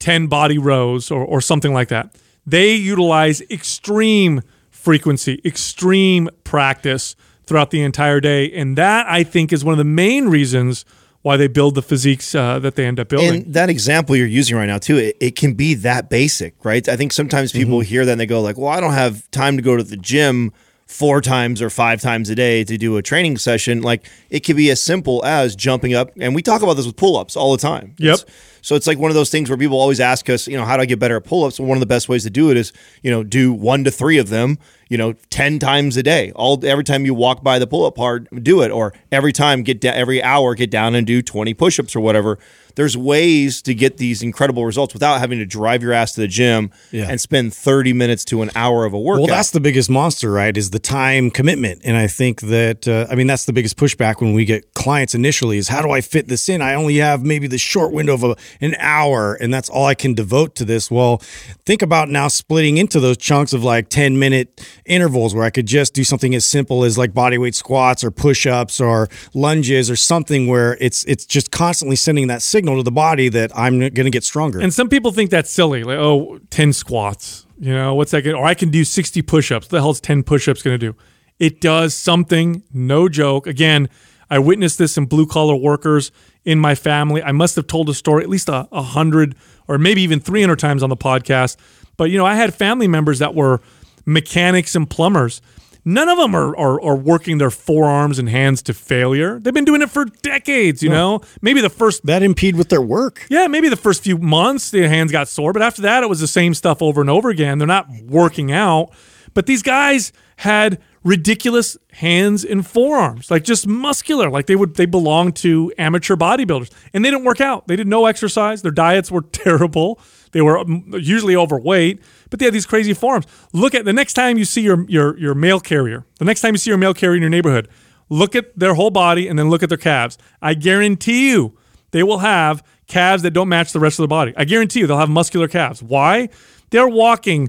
[0.00, 4.40] 10 body rows or, or something like that they utilize extreme
[4.70, 7.14] frequency extreme practice
[7.44, 10.84] throughout the entire day and that i think is one of the main reasons
[11.22, 14.26] why they build the physiques uh, that they end up building And that example you're
[14.26, 16.86] using right now too, it, it can be that basic, right?
[16.88, 19.56] I think sometimes people hear that and they go like, "Well, I don't have time
[19.56, 20.52] to go to the gym
[20.92, 24.56] four times or five times a day to do a training session." Like it could
[24.56, 27.58] be as simple as jumping up, and we talk about this with pull-ups all the
[27.58, 27.94] time.
[27.98, 28.14] Yep.
[28.14, 30.64] It's- so it's like one of those things where people always ask us, you know,
[30.64, 31.58] how do I get better at pull-ups?
[31.58, 33.90] Well, one of the best ways to do it is, you know, do one to
[33.90, 34.56] three of them,
[34.88, 36.30] you know, ten times a day.
[36.36, 39.80] All every time you walk by the pull-up part, do it, or every time get
[39.80, 42.38] da- every hour get down and do twenty push-ups or whatever.
[42.74, 46.28] There's ways to get these incredible results without having to drive your ass to the
[46.28, 47.06] gym Yeah.
[47.08, 49.20] and spend 30 minutes to an hour of a workout.
[49.28, 50.56] Well, that's the biggest monster, right?
[50.56, 54.20] Is the time commitment, and I think that uh, I mean that's the biggest pushback
[54.20, 56.62] when we get clients initially is how do I fit this in?
[56.62, 59.94] I only have maybe the short window of a, an hour, and that's all I
[59.94, 60.90] can devote to this.
[60.90, 61.18] Well,
[61.66, 65.66] think about now splitting into those chunks of like ten minute intervals where I could
[65.66, 69.90] just do something as simple as like body weight squats or push ups or lunges
[69.90, 73.78] or something where it's it's just constantly sending that signal to the body that I'm
[73.78, 74.60] going to get stronger.
[74.60, 77.46] And some people think that's silly, like oh, 10 squats.
[77.58, 78.22] You know, what's that?
[78.22, 79.66] Gonna, or I can do 60 push-ups.
[79.66, 80.96] What the hell's 10 push-ups going to do?
[81.38, 83.46] It does something, no joke.
[83.46, 83.88] Again,
[84.30, 86.10] I witnessed this in blue collar workers
[86.44, 87.22] in my family.
[87.22, 89.36] I must have told a story at least a, a hundred
[89.68, 91.56] or maybe even 300 times on the podcast.
[91.96, 93.60] But you know, I had family members that were
[94.06, 95.40] mechanics and plumbers.
[95.84, 99.40] None of them are, are, are working their forearms and hands to failure.
[99.40, 101.20] They've been doing it for decades, you know?
[101.40, 103.26] Maybe the first that impede with their work.
[103.28, 106.20] yeah, maybe the first few months the hands got sore, but after that it was
[106.20, 107.58] the same stuff over and over again.
[107.58, 108.90] They're not working out,
[109.34, 114.86] but these guys had ridiculous hands and forearms, like just muscular, like they would they
[114.86, 117.66] belonged to amateur bodybuilders, and they didn't work out.
[117.66, 118.62] They did no exercise.
[118.62, 120.00] Their diets were terrible.
[120.32, 123.26] They were um, usually overweight, but they had these crazy forearms.
[123.52, 126.06] Look at the next time you see your your your mail carrier.
[126.18, 127.68] The next time you see your mail carrier in your neighborhood,
[128.08, 130.18] look at their whole body and then look at their calves.
[130.40, 131.58] I guarantee you
[131.90, 134.32] they will have calves that don't match the rest of the body.
[134.36, 135.82] I guarantee you they'll have muscular calves.
[135.82, 136.28] Why?
[136.70, 137.48] They're walking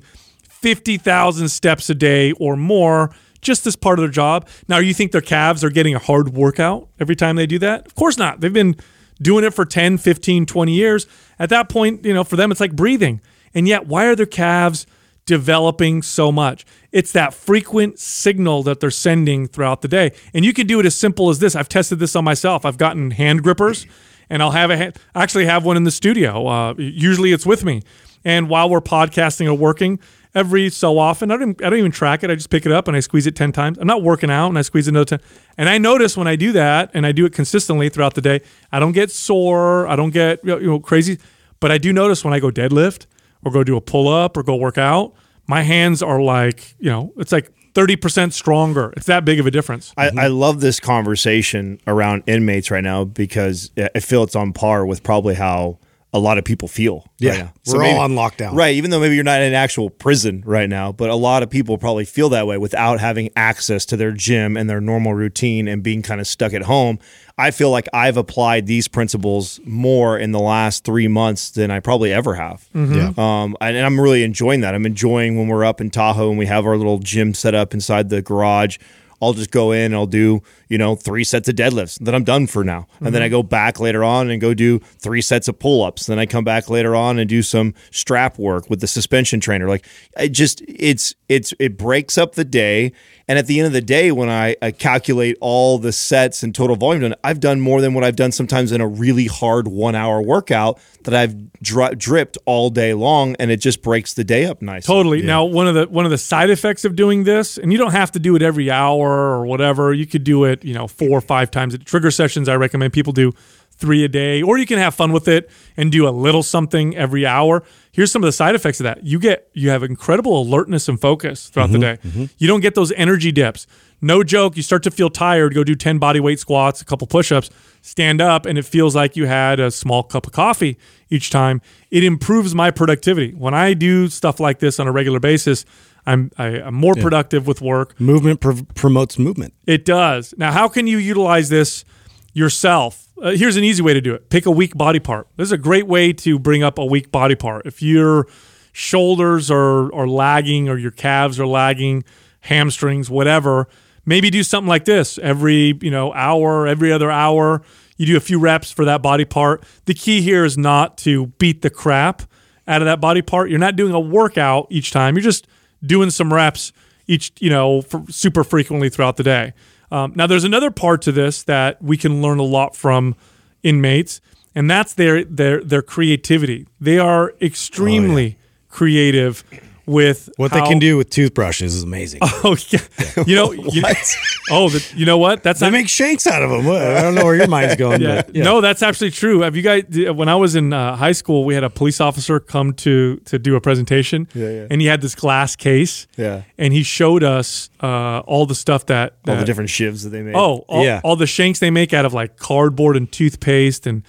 [0.50, 3.14] 50,000 steps a day or more
[3.44, 4.48] just as part of their job.
[4.68, 7.86] Now, you think their calves are getting a hard workout every time they do that?
[7.86, 8.42] Of course not.
[8.42, 8.76] They've been
[9.22, 11.08] doing it for 10, 15, 20 years.
[11.40, 13.22] At that point, you know, for them it's like breathing.
[13.54, 14.88] And yet, why are their calves
[15.26, 16.66] developing so much?
[16.92, 20.12] It's that frequent signal that they're sending throughout the day.
[20.34, 21.56] And you can do it as simple as this.
[21.56, 22.66] I've tested this on myself.
[22.66, 23.86] I've gotten hand grippers
[24.30, 26.48] and I'll have a hand, actually have one in the studio.
[26.48, 27.84] Uh, usually it's with me.
[28.26, 30.00] And while we're podcasting or working,
[30.36, 32.30] every so often, I don't, even, I don't even track it.
[32.30, 33.78] I just pick it up and I squeeze it 10 times.
[33.78, 35.20] I'm not working out and I squeeze it another 10.
[35.58, 38.42] And I notice when I do that and I do it consistently throughout the day,
[38.72, 39.88] I don't get sore.
[39.88, 41.20] I don't get you know crazy.
[41.60, 43.06] But I do notice when I go deadlift
[43.44, 45.14] or go do a pull up or go work out,
[45.48, 48.94] my hands are like, you know, it's like 30% stronger.
[48.96, 49.94] It's that big of a difference.
[49.98, 50.20] I, mm-hmm.
[50.20, 55.04] I love this conversation around inmates right now because I feel it's on par with
[55.04, 55.80] probably how
[56.14, 57.06] a lot of people feel.
[57.18, 57.54] Yeah, right now.
[57.74, 58.54] we're all on lockdown.
[58.54, 58.76] Right.
[58.76, 61.50] Even though maybe you're not in an actual prison right now, but a lot of
[61.50, 65.68] people probably feel that way without having access to their gym and their normal routine
[65.68, 67.00] and being kind of stuck at home.
[67.36, 71.80] I feel like I've applied these principles more in the last three months than I
[71.80, 72.70] probably ever have.
[72.76, 73.12] Yeah.
[73.18, 74.76] Um, and, and I'm really enjoying that.
[74.76, 77.74] I'm enjoying when we're up in Tahoe and we have our little gym set up
[77.74, 78.78] inside the garage.
[79.24, 81.98] I'll just go in and I'll do, you know, three sets of deadlifts.
[82.00, 82.88] Then I'm done for now.
[83.00, 83.32] And then I mhm.
[83.32, 86.06] go back later on and go do three sets of pull ups.
[86.06, 89.68] Then I come back later on and do some strap work with the suspension trainer.
[89.68, 89.86] Like
[90.18, 92.92] it just it's it's it breaks up the day
[93.28, 96.54] And at the end of the day, when I, I calculate all the sets and
[96.54, 99.68] total volume done, I've done more than what I've done sometimes in a really hard
[99.68, 104.26] one hour workout that I've dri- dripped all day long, and it just breaks the
[104.26, 104.94] day up nicely.
[104.94, 105.22] Totally.
[105.22, 107.92] Now, one of the one of the side effects of doing this, and you don't
[107.92, 109.94] have to do it every hour or whatever.
[109.94, 111.74] You could do it, you know, four or five times.
[111.74, 113.32] At trigger sessions, I recommend people do
[113.78, 116.96] three a day, or you can have fun with it and do a little something
[116.96, 117.64] every hour.
[117.92, 119.04] Here's some of the side effects of that.
[119.04, 122.10] You get you have incredible alertness and focus throughout the mm-hmm, day.
[122.10, 122.26] Mm-hmm.
[122.38, 123.68] You don't get those energy dips.
[124.02, 127.08] No joke, you start to feel tired, go do 10 body weight squats, a couple
[127.08, 127.50] push-ups,
[127.82, 130.78] stand up and it feels like you had a small cup of coffee
[131.10, 131.62] each time.
[131.90, 133.32] It improves my productivity.
[133.34, 135.64] When I do stuff like this on a regular basis,
[136.06, 138.00] I'm I, I'm more productive with work.
[138.00, 139.54] Movement pr- promotes movement.
[139.66, 140.34] It does.
[140.38, 141.86] Now, how can you utilize this
[142.34, 143.03] yourself?
[143.24, 145.28] Uh, here's an easy way to do it pick a weak body part.
[145.38, 147.66] This is a great way to bring up a weak body part.
[147.66, 148.28] If your
[148.74, 152.04] shoulders are, are lagging or your calves are lagging,
[152.42, 153.70] hamstrings, whatever,
[154.06, 157.62] maybe do something like this every you know hour, every other hour.
[157.96, 159.64] You do a few reps for that body part.
[159.86, 162.24] The key here is not to beat the crap
[162.68, 163.50] out of that body part.
[163.50, 165.16] You're not doing a workout each time.
[165.16, 165.48] You're just
[165.82, 166.74] doing some reps
[167.08, 169.54] each, you know, super frequently throughout the day.
[169.94, 173.16] Um, now, there's another part to this that we can learn a lot from
[173.62, 174.22] inmates,
[174.56, 176.68] and that's their their their creativity.
[176.82, 179.44] They are extremely creative
[179.86, 182.22] with What how- they can do with toothbrushes is amazing.
[182.46, 182.80] Oh yeah,
[183.26, 183.82] you know, you,
[184.52, 185.44] oh, the, you know what?
[185.44, 186.68] That's they not make shanks out of them.
[186.70, 188.02] I don't know where your mind's going.
[188.02, 188.22] yeah.
[188.24, 188.44] but yeah.
[188.44, 189.42] No, that's absolutely true.
[189.42, 189.84] Have you guys?
[190.14, 193.40] When I was in uh, high school, we had a police officer come to to
[193.40, 194.68] do a presentation, Yeah, yeah.
[194.70, 196.42] and he had this glass case, Yeah.
[196.58, 200.22] and he showed us uh, all the stuff that, All the different shivs that they
[200.22, 200.36] make.
[200.36, 201.00] Oh, all, Yeah.
[201.04, 204.04] all the shanks they make out of like cardboard and toothpaste and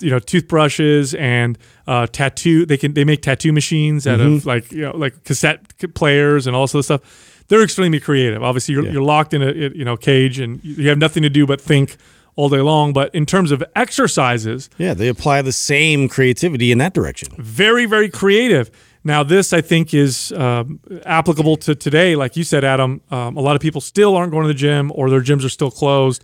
[0.00, 2.66] you know toothbrushes and uh, tattoo.
[2.66, 4.34] They can they make tattoo machines out Mm-hmm.
[4.36, 5.60] of like you know like cassette
[5.94, 7.42] players and all sorts of stuff.
[7.48, 8.42] They're extremely creative.
[8.42, 11.30] Obviously, you're, you're locked in a a, you know cage and you have nothing to
[11.30, 11.96] do but think
[12.34, 12.92] all day long.
[12.92, 17.28] But in terms of exercises, yeah, they apply the same creativity in that direction.
[17.38, 18.70] very very creative
[19.04, 23.40] now this i think is um, applicable to today like you said adam um, a
[23.40, 26.22] lot of people still aren't going to the gym or their gyms are still closed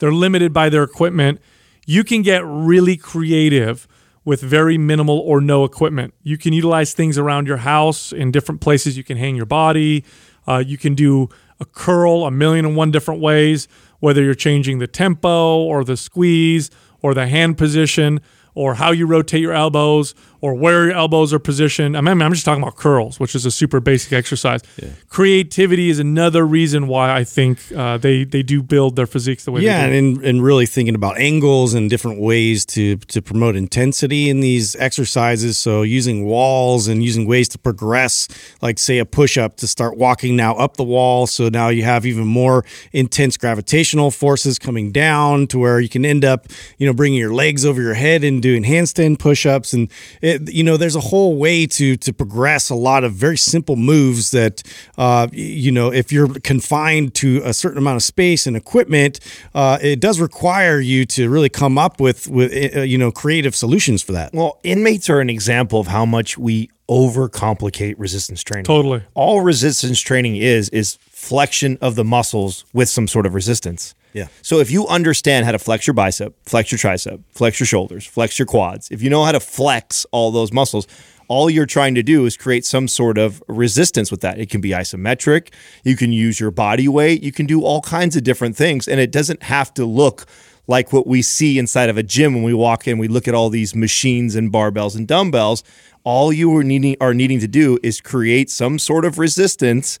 [0.00, 1.40] they're limited by their equipment
[1.86, 3.86] you can get really creative
[4.24, 6.14] with very minimal or no equipment.
[6.22, 8.96] You can utilize things around your house in different places.
[8.96, 10.04] You can hang your body.
[10.46, 11.28] Uh, you can do
[11.60, 13.68] a curl a million and one different ways
[14.00, 16.70] whether you're changing the tempo or the squeeze
[17.00, 18.20] or the hand position
[18.54, 20.14] or how you rotate your elbows
[20.44, 21.96] or where your elbows are positioned.
[21.96, 24.60] I mean, I'm just talking about curls, which is a super basic exercise.
[25.08, 29.52] Creativity is another reason why I think uh, they they do build their physiques the
[29.52, 29.98] way Yeah, they do.
[29.98, 34.76] and and really thinking about angles and different ways to to promote intensity in these
[34.76, 35.56] exercises.
[35.56, 38.28] So using walls and using ways to progress,
[38.60, 41.26] like say a push up to start walking now up the wall.
[41.26, 46.04] So now you have even more intense gravitational forces coming down to where you can
[46.04, 49.72] end up, you know, bringing your legs over your head and doing handstand push ups.
[49.72, 53.36] And it, you know, there's a whole way to to progress a lot of very
[53.36, 54.62] simple moves that,
[54.98, 59.20] uh, you know, if you're confined to a certain amount of space and equipment,
[59.54, 63.54] uh, it does require you to really come up with with uh, you know creative
[63.54, 64.32] solutions for that.
[64.32, 68.64] Well, inmates are an example of how much we overcomplicate resistance training.
[68.64, 69.02] Totally.
[69.14, 73.94] All resistance training is is flexion of the muscles with some sort of resistance.
[74.14, 74.28] Yeah.
[74.42, 78.06] So if you understand how to flex your bicep, flex your tricep, flex your shoulders,
[78.06, 80.86] flex your quads, if you know how to flex all those muscles,
[81.26, 84.38] all you're trying to do is create some sort of resistance with that.
[84.38, 88.14] It can be isometric, you can use your body weight, you can do all kinds
[88.14, 90.26] of different things and it doesn't have to look
[90.66, 93.34] like what we see inside of a gym when we walk in, we look at
[93.34, 95.64] all these machines and barbells and dumbbells.
[96.04, 99.98] All you are needing are needing to do is create some sort of resistance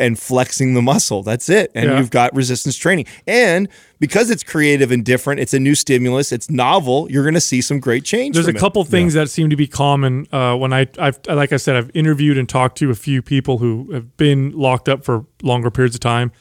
[0.00, 1.22] and flexing the muscle.
[1.22, 1.70] That's it.
[1.74, 1.98] And Yeah.
[1.98, 3.04] you've got resistance training.
[3.26, 3.68] And
[3.98, 7.60] because it's creative and different, it's a new stimulus, it's novel, you're going to see
[7.60, 8.34] some great change.
[8.34, 8.56] There's a it.
[8.56, 11.90] couple things that seem to be common uh, when I, I've, like I said, I've
[11.94, 15.94] interviewed and talked to a few people who have been locked up for longer periods
[15.96, 16.32] of time.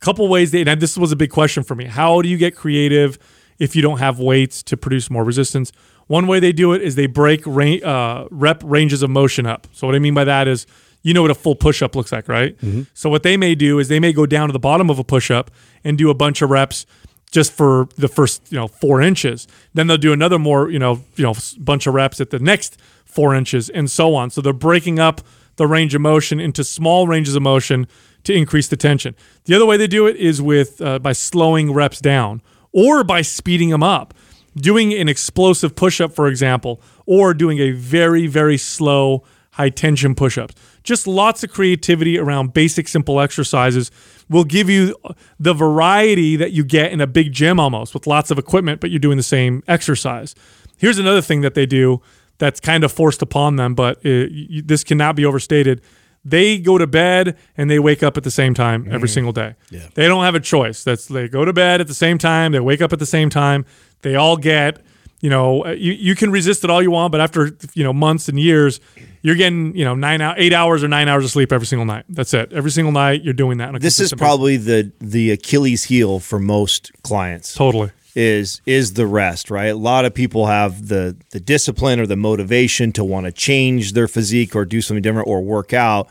[0.00, 1.84] A couple ways they, and this was a big question for me.
[1.84, 3.18] How do you get creative
[3.58, 5.70] if you don't have weights to produce more resistance?
[6.08, 9.66] One way they do it is they break ra- uh, rep ranges of motion up.
[9.72, 10.66] So what I mean by that is,
[11.06, 12.56] you know what a full push up looks like, right?
[12.94, 15.04] So what they may do is they may go down to the bottom of a
[15.04, 15.52] push up
[15.84, 16.84] and do a bunch of reps
[17.30, 19.46] just for the first you know four inches.
[19.72, 22.76] Then they'll do another more you know you know bunch of reps at the next
[23.04, 24.30] four inches and so on.
[24.30, 25.20] So they're breaking up
[25.56, 27.86] the range of motion into small ranges of motion
[28.24, 29.14] to increase the tension.
[29.44, 32.42] The other way they do it is with uh, by slowing reps down
[32.72, 34.12] or by speeding them up.
[34.56, 39.22] Doing an explosive push up, for example, or doing a very, very slow
[39.56, 40.54] high tension push ups.
[40.86, 43.90] Just lots of creativity around basic, simple exercises
[44.30, 44.96] will give you
[45.38, 48.90] the variety that you get in a big gym almost with lots of equipment, but
[48.90, 50.34] you're doing the same exercise.
[50.78, 52.00] Here's another thing that they do
[52.38, 55.82] that's kind of forced upon them, but it, you, this cannot be overstated.
[56.24, 59.14] They go to bed and they wake up at the same time every mm.
[59.14, 59.54] single day.
[59.70, 59.88] Yeah.
[59.94, 60.84] They don't have a choice.
[60.84, 63.30] That's they go to bed at the same time, they wake up at the same
[63.30, 63.64] time.
[64.02, 64.84] They all get,
[65.20, 67.92] you know, uh, you, you can resist it all you want, but after you know
[67.92, 68.80] months and years,
[69.22, 71.86] you're getting you know nine out eight hours or nine hours of sleep every single
[71.86, 72.04] night.
[72.08, 72.52] That's it.
[72.52, 73.72] Every single night you're doing that.
[73.80, 74.18] This is basis.
[74.18, 77.54] probably the the Achilles heel for most clients.
[77.54, 77.90] totally.
[78.14, 79.68] is is the rest, right?
[79.68, 83.92] A lot of people have the the discipline or the motivation to want to change
[83.94, 86.08] their physique or do something different or work out,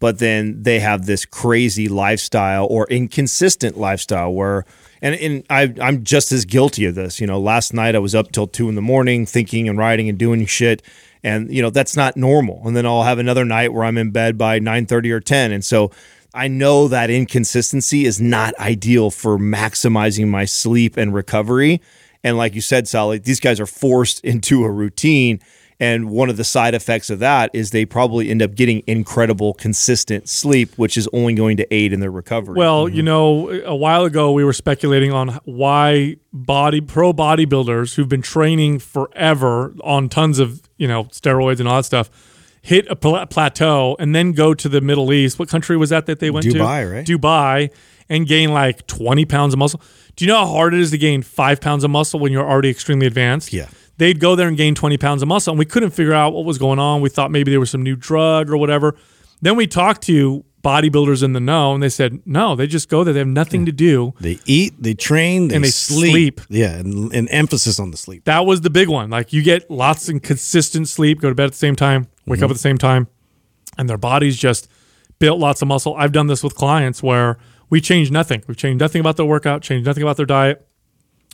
[0.00, 4.64] but then they have this crazy lifestyle or inconsistent lifestyle where
[5.02, 7.20] and, and I, I'm just as guilty of this.
[7.20, 10.08] You know, last night I was up till two in the morning thinking and writing
[10.08, 10.82] and doing shit.
[11.22, 12.62] And, you know, that's not normal.
[12.66, 15.52] And then I'll have another night where I'm in bed by 9.30 or 10.
[15.52, 15.90] And so
[16.32, 21.80] I know that inconsistency is not ideal for maximizing my sleep and recovery.
[22.22, 25.40] And like you said, Sally, these guys are forced into a routine.
[25.78, 29.52] And one of the side effects of that is they probably end up getting incredible,
[29.52, 32.54] consistent sleep, which is only going to aid in their recovery.
[32.56, 32.96] Well, mm-hmm.
[32.96, 38.22] you know, a while ago we were speculating on why body pro bodybuilders who've been
[38.22, 42.10] training forever on tons of you know steroids and all that stuff
[42.66, 45.38] hit a pla- plateau and then go to the Middle East.
[45.38, 46.52] What country was that that they went to?
[46.52, 47.06] Dubai, right?
[47.06, 47.70] Dubai,
[48.08, 49.80] and gain like twenty pounds of muscle.
[50.16, 52.46] Do you know how hard it is to gain five pounds of muscle when you're
[52.46, 53.52] already extremely advanced?
[53.52, 53.68] Yeah.
[53.98, 56.44] They'd go there and gain 20 pounds of muscle, and we couldn't figure out what
[56.44, 57.00] was going on.
[57.00, 58.94] We thought maybe there was some new drug or whatever.
[59.40, 63.04] Then we talked to bodybuilders in the know, and they said, no, they just go
[63.04, 63.14] there.
[63.14, 64.14] They have nothing to do.
[64.20, 66.40] They eat, they train, they, And they sleep.
[66.40, 66.40] sleep.
[66.48, 68.24] Yeah, and, and emphasis on the sleep.
[68.24, 69.08] That was the big one.
[69.08, 72.40] Like you get lots and consistent sleep, go to bed at the same time, wake
[72.40, 72.50] up mm-hmm.
[72.50, 73.06] at the same time,
[73.78, 74.68] and their bodies just
[75.20, 75.94] built lots of muscle.
[75.96, 77.38] I've done this with clients where
[77.70, 78.42] we changed nothing.
[78.48, 80.66] We've changed nothing about their workout, changed nothing about their diet.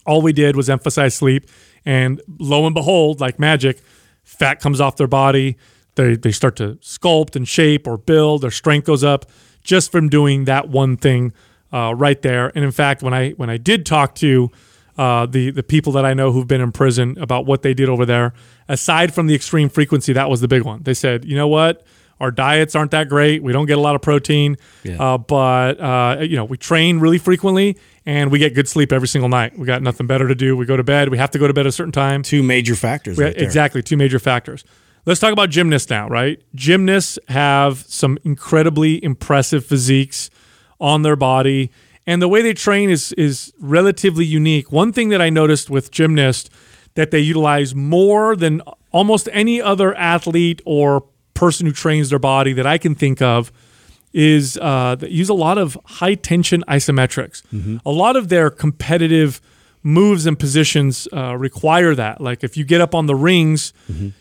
[0.04, 1.48] All we did was emphasize sleep,
[1.84, 3.80] and lo and behold, like magic,
[4.22, 5.56] fat comes off their body.
[5.94, 8.42] They they start to sculpt and shape or build.
[8.42, 9.26] Their strength goes up
[9.62, 11.32] just from doing that one thing
[11.72, 12.52] uh, right there.
[12.54, 14.50] And in fact, when I when I did talk to
[14.98, 17.88] uh, the the people that I know who've been in prison about what they did
[17.88, 18.32] over there,
[18.68, 20.82] aside from the extreme frequency, that was the big one.
[20.82, 21.84] They said, you know what,
[22.20, 23.42] our diets aren't that great.
[23.42, 24.56] We don't get a lot of protein,
[24.98, 29.08] uh, but uh, you know we train really frequently and we get good sleep every
[29.08, 29.58] single night.
[29.58, 30.56] We got nothing better to do.
[30.56, 31.08] We go to bed.
[31.08, 32.22] We have to go to bed at a certain time.
[32.22, 33.18] Two major factors.
[33.18, 33.44] Right there.
[33.44, 33.82] exactly.
[33.82, 34.64] Two major factors.
[35.04, 36.40] Let's talk about gymnasts now, right?
[36.54, 40.30] Gymnasts have some incredibly impressive physiques
[40.80, 41.70] on their body,
[42.06, 44.70] and the way they train is is relatively unique.
[44.70, 46.50] One thing that I noticed with gymnasts
[46.94, 48.62] that they utilize more than
[48.92, 53.50] almost any other athlete or person who trains their body that I can think of
[54.12, 57.42] is uh, they use a lot of high tension isometrics.
[57.86, 59.40] A lot of their competitive
[59.84, 62.20] moves and positions uh, require that.
[62.20, 63.72] Like if you get up on the rings,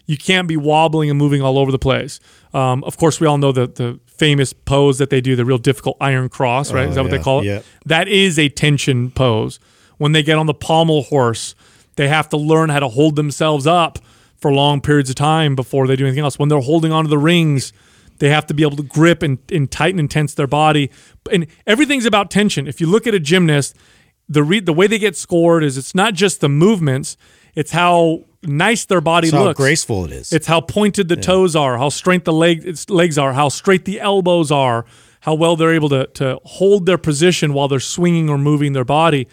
[0.08, 2.19] you can't be wobbling and moving all over the place.
[2.54, 5.58] Um, of course, we all know the the famous pose that they do, the real
[5.58, 6.88] difficult iron cross, right?
[6.89, 7.45] is that what they call it?
[7.45, 7.62] yeah.
[7.86, 9.60] That is a tension pose.
[9.97, 11.54] When they get on the pommel horse,
[11.95, 13.99] they have to learn how to hold themselves up
[14.38, 16.39] for long periods of time before they do anything else.
[16.39, 17.73] When they're holding onto the rings,
[18.21, 20.91] they have to be able to grip and, and tighten and tense their body.
[21.31, 22.67] And everything's about tension.
[22.67, 23.75] If you look at a gymnast,
[24.29, 27.17] the re- the way they get scored is it's not just the movements,
[27.55, 30.31] it's how nice their body It's how graceful it is.
[30.31, 33.99] It's how pointed the toes are, how straight the leg legs are, how straight the
[33.99, 34.86] elbows are,
[35.21, 38.86] how well they're able to to hold their position while they're swinging or moving their
[38.86, 39.27] body.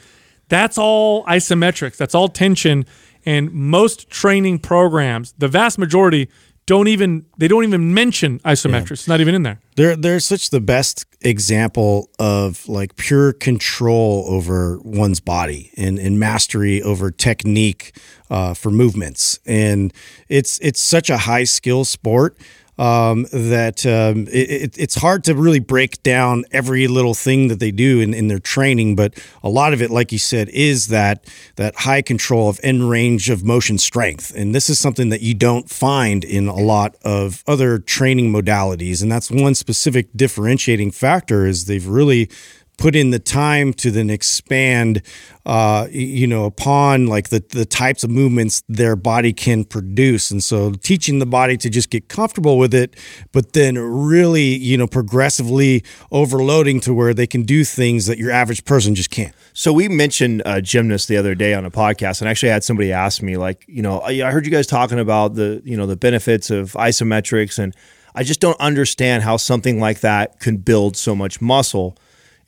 [0.48, 1.98] That's all isometrics.
[1.98, 2.86] That's all tension.
[3.26, 6.30] And most training programs, the vast majority,
[6.68, 8.90] don't even they don't even mention isometrics.
[8.90, 9.58] It's not even in there.
[9.76, 16.20] They're they're such the best example of like pure control over one's body and, and
[16.20, 17.96] mastery over technique
[18.30, 19.94] uh, for movements, and
[20.28, 22.36] it's it's such a high skill sport
[22.78, 27.58] um, that um, it, it, it's hard to really break down every little thing that
[27.58, 28.96] they do in, in their training.
[28.96, 31.24] But a lot of it, like you said, is that
[31.56, 35.34] that high control of end range of motion strength, and this is something that you
[35.34, 39.02] don't find in a lot of other training modalities.
[39.02, 42.30] And that's one specific differentiating factor is they've really
[42.78, 45.02] put in the time to then expand
[45.44, 50.42] uh, you know upon like the, the types of movements their body can produce and
[50.42, 52.96] so teaching the body to just get comfortable with it
[53.32, 58.30] but then really you know progressively overloading to where they can do things that your
[58.30, 62.20] average person just can't So we mentioned uh, gymnasts the other day on a podcast,
[62.20, 65.00] and actually I had somebody ask me, like, you know, I heard you guys talking
[65.00, 67.74] about the, you know, the benefits of isometrics, and
[68.14, 71.96] I just don't understand how something like that can build so much muscle.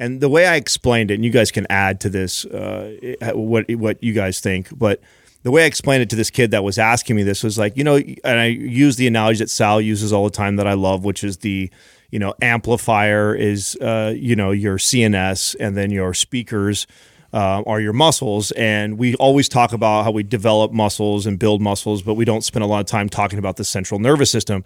[0.00, 2.96] And the way I explained it, and you guys can add to this uh,
[3.34, 5.00] what what you guys think, but
[5.42, 7.76] the way I explained it to this kid that was asking me this was like,
[7.76, 10.72] you know, and I use the analogy that Sal uses all the time that I
[10.72, 11.70] love, which is the,
[12.10, 16.86] you know, amplifier is, uh, you know, your CNS, and then your speakers
[17.32, 18.50] uh, are your muscles.
[18.52, 22.42] And we always talk about how we develop muscles and build muscles, but we don't
[22.42, 24.64] spend a lot of time talking about the central nervous system.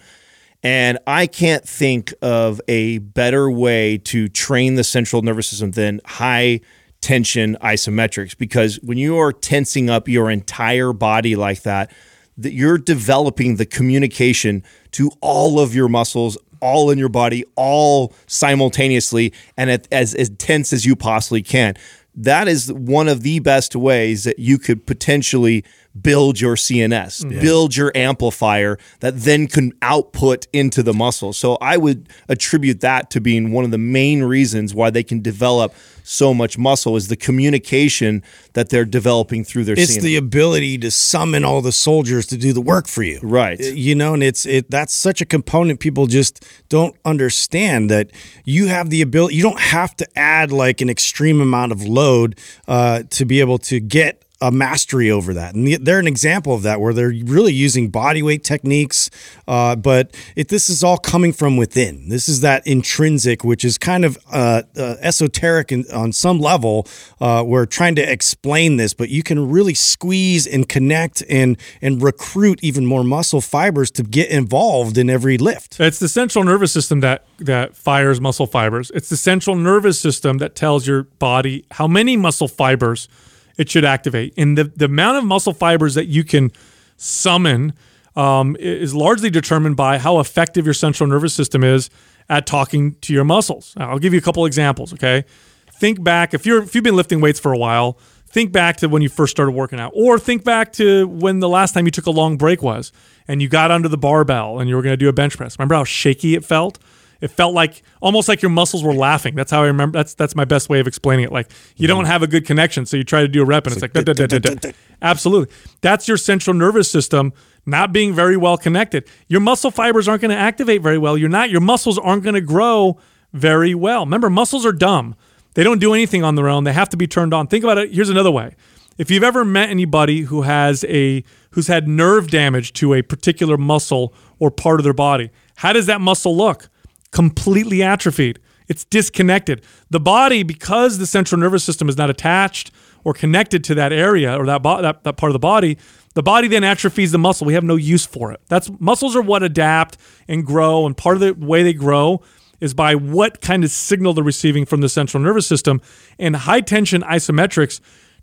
[0.65, 6.01] And I can't think of a better way to train the central nervous system than
[6.07, 6.61] high
[7.03, 11.93] tension isometrics because when you are tensing up your entire body like that,
[12.39, 18.15] that you're developing the communication to all of your muscles all in your body all
[18.27, 21.75] simultaneously and as, as tense as you possibly can
[22.17, 25.65] that is one of the best ways that you could potentially
[26.01, 27.41] build your CNS, mm-hmm.
[27.41, 31.33] build your amplifier that then can output into the muscle.
[31.33, 35.21] So I would attribute that to being one of the main reasons why they can
[35.21, 35.75] develop
[36.05, 40.03] so much muscle is the communication that they're developing through their it's CNS.
[40.03, 43.95] the ability to summon all the soldiers to do the work for you right you
[43.95, 48.11] know and it's it that's such a component people just don't understand that
[48.45, 52.39] you have the ability you don't have to add like an extreme amount of load
[52.69, 55.55] uh, to be able to get a mastery over that.
[55.55, 59.09] And they're an example of that where they're really using body weight techniques,
[59.49, 62.11] uh, but it, this is all coming from within.
[62.11, 66.87] This is that intrinsic, which is kind of uh, uh, esoteric in, on some level.
[67.23, 72.03] Uh, we're trying to explain this, but you can really squeeze and connect and and
[72.03, 75.81] recruit even more muscle fibers to get involved in every lift.
[75.81, 78.91] It's the central nervous system that that fires muscle fibers.
[78.95, 83.09] It's the central nervous system that tells your body how many muscle fibers
[83.57, 84.35] it should activate.
[84.37, 86.51] And the, the amount of muscle fibers that you can
[86.97, 87.73] summon
[88.17, 91.91] um, is largely determined by how effective your central nervous system is
[92.29, 93.75] at talking to your muscles.
[93.77, 95.25] I'll give you a couple examples, okay?
[95.73, 98.89] Think back if you're if you've been lifting weights for a while, think back to
[98.89, 101.91] when you first started working out or think back to when the last time you
[101.91, 102.93] took a long break was
[103.27, 105.59] and you got under the barbell and you were going to do a bench press.
[105.59, 106.79] Remember how shaky it felt?
[107.25, 109.35] It felt like almost like your muscles were laughing.
[109.35, 109.97] That's how I remember.
[109.97, 111.33] That's that's my best way of explaining it.
[111.33, 113.73] Like you don't have a good connection, so you try to do a rep, and
[113.75, 115.55] it's, like, like absolutely.
[115.81, 117.33] That's your central nervous system
[117.65, 119.09] not being very well connected.
[119.27, 121.17] Your muscle fibers aren't going to activate very well.
[121.17, 121.49] You're not.
[121.49, 122.99] Your muscles aren't going to grow
[123.33, 124.05] very well.
[124.05, 125.15] Remember, muscles are dumb.
[125.55, 126.65] They don't do anything on their own.
[126.65, 127.47] They have to be turned on.
[127.47, 127.95] Think about it.
[127.95, 128.55] Here's another way.
[128.99, 133.57] If you've ever met anybody who has a who's had nerve damage to a particular
[133.57, 136.69] muscle or part of their body, how does that muscle look?
[137.15, 138.41] Completely atrophied.
[138.69, 139.63] It's disconnected.
[139.89, 142.73] The body, because the central nervous system is not attached
[143.05, 145.79] or connected to that area or that, bo- that, that part of the body,
[146.15, 147.47] the body then atrophies the muscle.
[147.47, 148.41] We have no use for it.
[148.49, 149.97] That's muscles are what adapt
[150.27, 152.21] and grow, and part of the way they grow
[152.61, 155.81] is by what kind of signal they're receiving from the central nervous system.
[156.19, 157.81] And high tension isometrics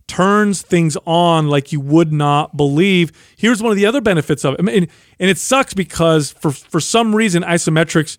[0.08, 3.12] turns things on like you would not believe.
[3.38, 4.88] Here's one of the other benefits of it, I and,
[5.20, 8.18] and it sucks because for for some reason isometrics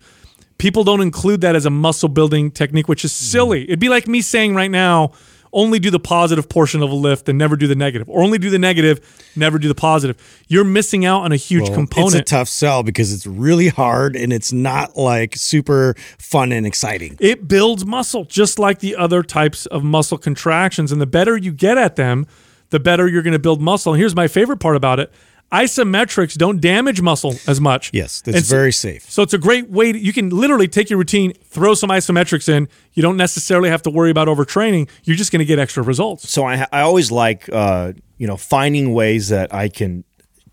[0.57, 3.63] people don't include that as a muscle building technique, which is silly.
[3.63, 5.11] It'd be like me saying right now,
[5.53, 8.39] only do the positive portion of a lift and never do the negative, or only
[8.39, 10.17] do the negative, never do the positive.
[10.47, 12.15] You're missing out on a huge well, component.
[12.15, 16.65] It's a tough sell because it's really hard and it's not like super fun and
[16.65, 17.17] exciting.
[17.19, 20.91] It builds muscle just like the other types of muscle contractions.
[20.91, 22.25] And the better you get at them,
[22.71, 23.93] the better you're going to build muscle.
[23.93, 25.13] And here's my favorite part about it
[25.53, 27.91] isometrics don't damage muscle as much.
[27.93, 29.09] Yes, it's so, very safe.
[29.09, 29.91] So it's a great way.
[29.91, 32.67] To, you can literally take your routine, throw some isometrics in.
[32.93, 34.89] You don't necessarily have to worry about overtraining.
[35.03, 36.29] You're just going to get extra results.
[36.29, 40.03] So I, I always like, uh, you know, finding ways that I can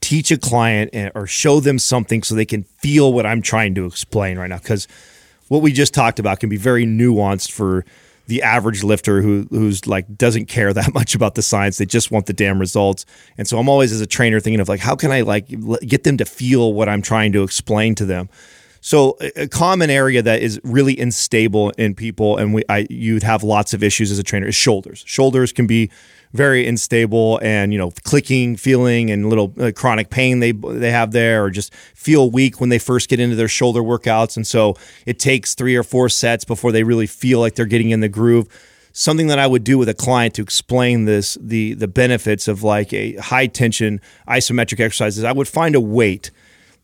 [0.02, 3.74] teach a client and, or show them something so they can feel what I'm trying
[3.76, 4.58] to explain right now.
[4.58, 4.86] Because
[5.48, 7.84] what we just talked about can be very nuanced for
[8.30, 11.76] the average lifter who who's like doesn't care that much about the science.
[11.76, 13.04] They just want the damn results.
[13.36, 15.48] And so I'm always as a trainer thinking of like how can I like
[15.80, 18.30] get them to feel what I'm trying to explain to them.
[18.82, 23.42] So a common area that is really unstable in people, and we I, you'd have
[23.42, 25.04] lots of issues as a trainer is shoulders.
[25.06, 25.90] Shoulders can be
[26.32, 31.12] very unstable and you know clicking feeling and little uh, chronic pain they they have
[31.12, 34.36] there or just feel weak when they first get into their shoulder workouts.
[34.36, 34.76] And so
[35.06, 38.08] it takes 3 or 4 sets before they really feel like they're getting in the
[38.08, 38.48] groove.
[38.92, 42.62] Something that I would do with a client to explain this the the benefits of
[42.62, 46.30] like a high tension isometric exercises I would find a weight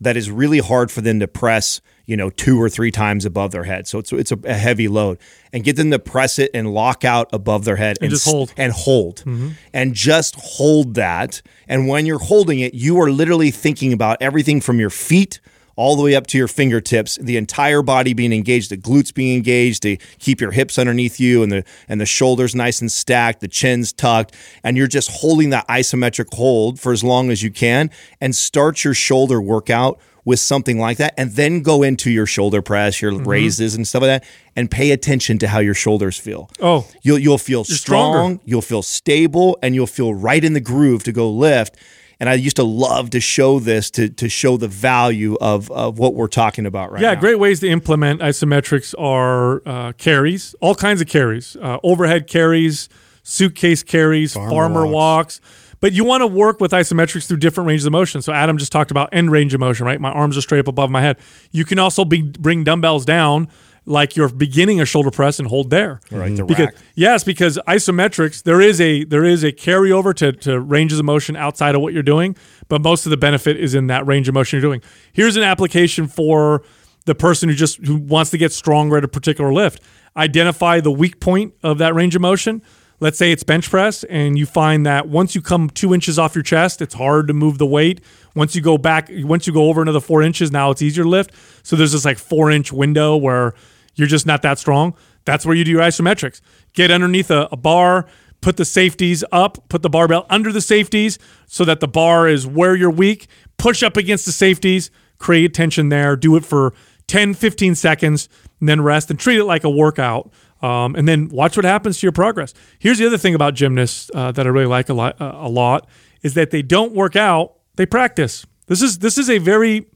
[0.01, 3.51] that is really hard for them to press you know, two or three times above
[3.51, 3.87] their head.
[3.87, 5.19] So it's it's a, heavy load,
[5.53, 8.25] and get them to press it and lock out above their head and, and just
[8.25, 9.51] hold and hold mm-hmm.
[9.73, 11.43] and just hold that.
[11.69, 15.41] And when you're holding it, you are literally thinking about everything from your feet
[15.77, 19.37] all the way up to your fingertips, the entire body being engaged, the glutes being
[19.37, 23.41] engaged, to keep your hips underneath you and the and the shoulders nice and stacked,
[23.41, 24.35] the chin's tucked,
[24.65, 27.91] and you're just holding that isometric hold for as long as you can
[28.21, 32.61] and start your shoulder workout with something like that and then go into your shoulder
[32.61, 33.29] press, your Mm-hmm.
[33.29, 36.51] raises and stuff like that and pay attention to how your shoulders feel.
[36.61, 36.87] Oh.
[37.03, 38.43] You'll you'll feel strong, stronger.
[38.45, 41.77] you'll feel stable and you'll feel right in the groove to go lift.
[42.19, 45.99] And I used to love to show this to to show the value of of
[45.99, 47.09] what we're talking about right now.
[47.09, 47.21] Yeah, now.
[47.21, 52.89] great ways to implement isometrics are uh, carries, all kinds of carries, uh, overhead carries,
[53.23, 55.41] suitcase carries, farmer, walks.
[55.81, 58.23] But you want to work with isometrics through different ranges of motion.
[58.23, 60.01] So Adam just talked about end range of motion, right?
[60.01, 61.19] My arms are straight up above my head.
[61.51, 63.49] You can also be, bring dumbbells down
[63.87, 66.01] like you're beginning a shoulder press and hold there.
[66.11, 66.77] Right, the because, rack.
[66.95, 71.37] Yes, because isometrics, there is a there is a carryover to, to ranges of motion
[71.37, 72.37] outside of what you're doing,
[72.69, 74.83] but most of the benefit is in that range of motion you're doing.
[75.13, 76.65] Here's an application for
[77.05, 79.81] the person who just who wants to get stronger at a particular lift.
[80.17, 82.63] Identify the weak point of that range of motion.
[82.99, 86.35] Let's say it's bench press, and you find that once you come two inches off
[86.35, 88.01] your chest, it's hard to move the weight.
[88.35, 91.11] Once you go back, once you go over another four inches, now it's easier to
[91.11, 91.33] lift.
[91.63, 93.55] So there's this like four inch window where
[93.97, 94.95] you're just not that strong.
[95.27, 96.41] That's where you do your isometrics.
[96.73, 98.07] Get underneath a, a bar,
[98.41, 102.47] put the safeties up, put the barbell under the safeties so that the bar is
[102.47, 103.27] where you're weak.
[103.59, 106.17] Push up against the safeties, create tension there.
[106.17, 106.73] Do it for
[107.09, 108.29] 10, 15 seconds,
[108.61, 110.31] and then rest and treat it like a workout.
[110.63, 112.55] Um, and then watch what happens to your progress.
[112.79, 115.49] Here's the other thing about gymnasts uh, that I really like a lot, uh, a
[115.49, 115.87] lot
[116.23, 118.47] is that they don't work out; they practice.
[118.67, 119.87] This is this is a very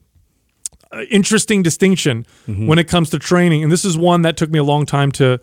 [0.91, 2.25] uh, interesting distinction
[2.67, 3.63] when it comes to training.
[3.63, 5.39] And this is one that took me a long time to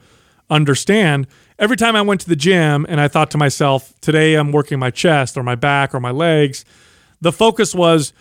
[0.51, 1.27] understand.
[1.59, 4.79] Every time I went to the gym and I thought to myself, today I'm working
[4.79, 6.65] my chest or my back or my legs,
[7.21, 8.13] the focus was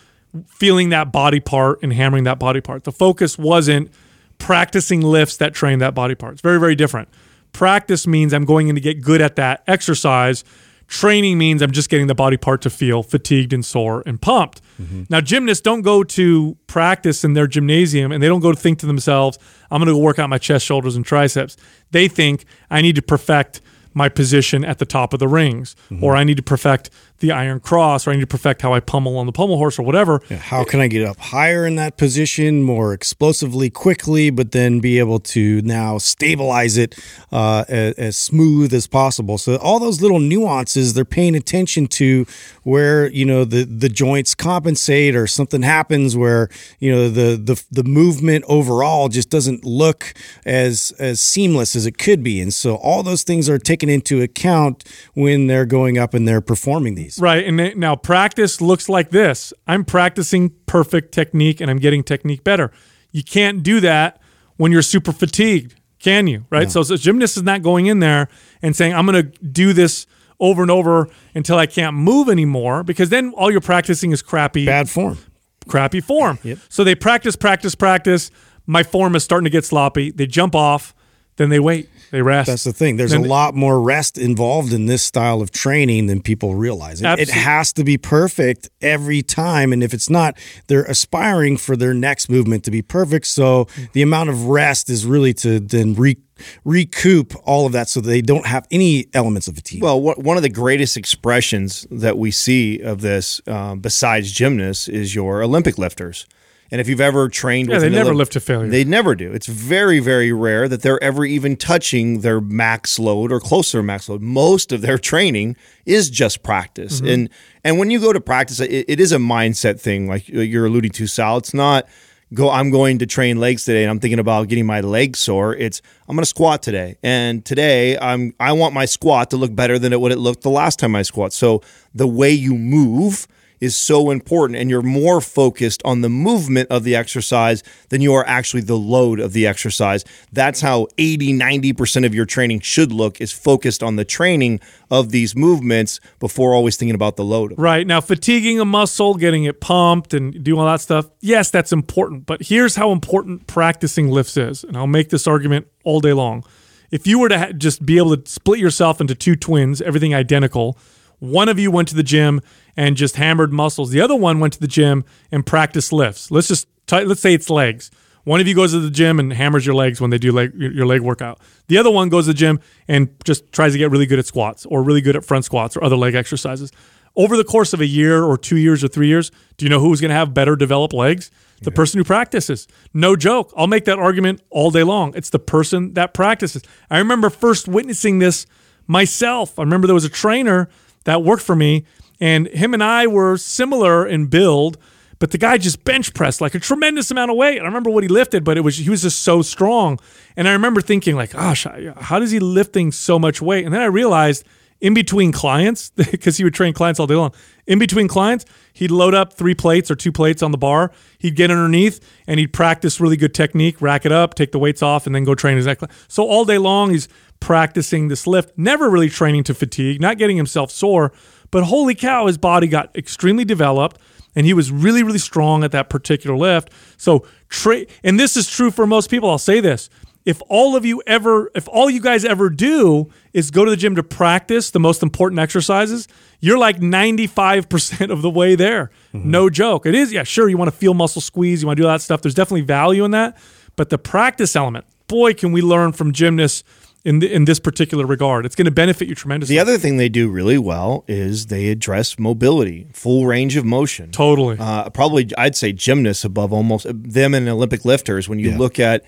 [0.46, 2.84] feeling that body part and hammering that body part.
[2.84, 3.90] The focus wasn't
[4.38, 6.34] practicing lifts that train that body part.
[6.34, 7.08] It's very, very different.
[7.52, 10.44] Practice means I'm going in to get good at that exercise.
[10.86, 14.62] Training means I'm just getting the body part to feel fatigued and sore and pumped.
[14.80, 15.04] Mm-hmm.
[15.10, 18.78] Now, gymnasts don't go to practice in their gymnasium and they don't go to think
[18.78, 19.38] to themselves,
[19.70, 21.56] I'm going to go work out my chest, shoulders, and triceps.
[21.90, 23.60] They think, I need to perfect
[23.92, 26.04] my position at the top of the rings, mm-hmm.
[26.04, 26.90] or I need to perfect
[27.20, 29.78] the iron cross, or I need to perfect how I pummel on the pommel horse,
[29.78, 30.22] or whatever.
[30.30, 34.98] How can I get up higher in that position more explosively, quickly, but then be
[34.98, 36.98] able to now stabilize it
[37.32, 39.38] uh, as, as smooth as possible?
[39.38, 42.26] So all those little nuances they're paying attention to,
[42.62, 46.48] where you know the the joints compensate or something happens where
[46.78, 50.14] you know the the the movement overall just doesn't look
[50.44, 54.22] as as seamless as it could be, and so all those things are taken into
[54.22, 57.07] account when they're going up and they're performing these.
[57.18, 57.44] Right.
[57.46, 62.72] And now practice looks like this I'm practicing perfect technique and I'm getting technique better.
[63.12, 64.20] You can't do that
[64.56, 66.44] when you're super fatigued, can you?
[66.50, 66.70] Right.
[66.70, 68.28] So, so gymnast is not going in there
[68.60, 70.06] and saying, I'm going to do this
[70.40, 74.66] over and over until I can't move anymore because then all you're practicing is crappy
[74.66, 75.18] Bad form.
[75.66, 76.38] crappy form.
[76.68, 78.30] So they practice, practice, practice.
[78.66, 80.10] My form is starting to get sloppy.
[80.10, 80.94] They jump off,
[81.36, 82.46] then they wait, they rest.
[82.48, 82.96] That's the thing.
[82.96, 87.02] There's Then- a lot more rest involved in this style of training than people realize.
[87.02, 89.72] It, it has to be perfect every time.
[89.72, 90.38] And if it's not,
[90.68, 93.26] they're aspiring for their next movement to be perfect.
[93.26, 96.16] So the amount of rest is really to then re-
[96.64, 99.82] recoup all of that so they don't have any elements of fatigue.
[99.82, 104.88] Well, wha- one of the greatest expressions that we see of this, um, besides gymnasts,
[104.88, 106.26] is your Olympic lifters.
[106.70, 108.68] And if you've ever trained, Yeah, they never lift to failure.
[108.68, 109.32] They never do.
[109.32, 113.78] It's very, very rare that they're ever even touching their max load or close to
[113.78, 114.20] their max load.
[114.20, 115.56] Most of their training
[115.86, 117.08] is just practice, Mm-hmm.
[117.12, 117.28] and
[117.64, 120.90] and when you go to practice, it, it is a mindset thing, like you're alluding
[120.92, 121.38] to, Sal.
[121.38, 121.86] It's not
[122.34, 122.50] go.
[122.50, 125.54] I'm going to train legs today, and I'm thinking about getting my legs sore.
[125.56, 129.54] It's I'm going to squat today, and today I'm I want my squat to look
[129.54, 131.32] better than it what it looked the last time I squat.
[131.32, 131.62] So
[131.94, 133.26] the way you move
[133.60, 138.14] is so important and you're more focused on the movement of the exercise than you
[138.14, 140.04] are actually the load of the exercise.
[140.32, 145.10] That's how 80, 90% of your training should look is focused on the training of
[145.10, 147.54] these movements before always thinking about the load.
[147.58, 147.86] Right.
[147.86, 152.26] Now, fatiguing a muscle, getting it pumped, and doing all that stuff, yes, that's important.
[152.26, 154.64] But here's how important practicing lifts is.
[154.64, 156.44] And I'll make this argument all day long.
[156.90, 160.14] If you were to ha- just be able to split yourself into two twins, everything
[160.14, 160.78] identical,
[161.18, 162.40] one of you went to the gym
[162.78, 166.30] and just hammered muscles, the other one went to the gym and practiced lifts.
[166.30, 167.90] Let's just, t- let's say it's legs.
[168.22, 170.54] One of you goes to the gym and hammers your legs when they do leg,
[170.54, 171.40] your your leg workout.
[171.66, 174.26] The other one goes to the gym and just tries to get really good at
[174.26, 176.70] squats or really good at front squats or other leg exercises.
[177.16, 179.80] Over the course of a year or two years or three years, do you know
[179.80, 181.32] who's going to have better developed legs?
[181.62, 182.68] The person who practices.
[182.94, 183.52] No joke.
[183.56, 185.14] I'll make that argument all day long.
[185.16, 186.62] It's the person that practices.
[186.88, 188.46] I remember first witnessing this
[188.86, 189.58] myself.
[189.58, 190.68] I remember there was a trainer
[191.04, 191.84] that worked for me,
[192.20, 194.78] and him and I were similar in build,
[195.18, 197.60] but the guy just bench pressed like a tremendous amount of weight.
[197.60, 199.98] I remember what he lifted, but it was he was just so strong.
[200.36, 201.66] And I remember thinking like, ah, gosh,
[201.96, 203.64] how does he lifting so much weight?
[203.64, 204.44] And then I realized
[204.80, 207.32] in between clients, because he would train clients all day long,
[207.66, 210.92] in between clients, he'd load up three plates or two plates on the bar.
[211.18, 214.82] He'd get underneath and he'd practice really good technique, rack it up, take the weights
[214.82, 215.84] off, and then go train his next.
[216.06, 217.08] So all day long, he's
[217.40, 221.12] practicing this lift, never really training to fatigue, not getting himself sore.
[221.50, 223.98] But holy cow, his body got extremely developed
[224.36, 226.70] and he was really, really strong at that particular lift.
[226.96, 229.30] So, tra- and this is true for most people.
[229.30, 229.90] I'll say this
[230.28, 233.76] if all of you ever if all you guys ever do is go to the
[233.76, 236.06] gym to practice the most important exercises
[236.40, 239.30] you're like 95% of the way there mm-hmm.
[239.30, 241.82] no joke it is yeah sure you want to feel muscle squeeze you want to
[241.82, 243.38] do all that stuff there's definitely value in that
[243.74, 246.62] but the practice element boy can we learn from gymnasts
[247.04, 248.44] in, the, in this particular regard.
[248.46, 249.54] It's going to benefit you tremendously.
[249.54, 254.10] The other thing they do really well is they address mobility, full range of motion.
[254.10, 254.56] Totally.
[254.58, 258.28] Uh, probably, I'd say gymnasts above almost them and Olympic lifters.
[258.28, 258.58] When you yeah.
[258.58, 259.04] look at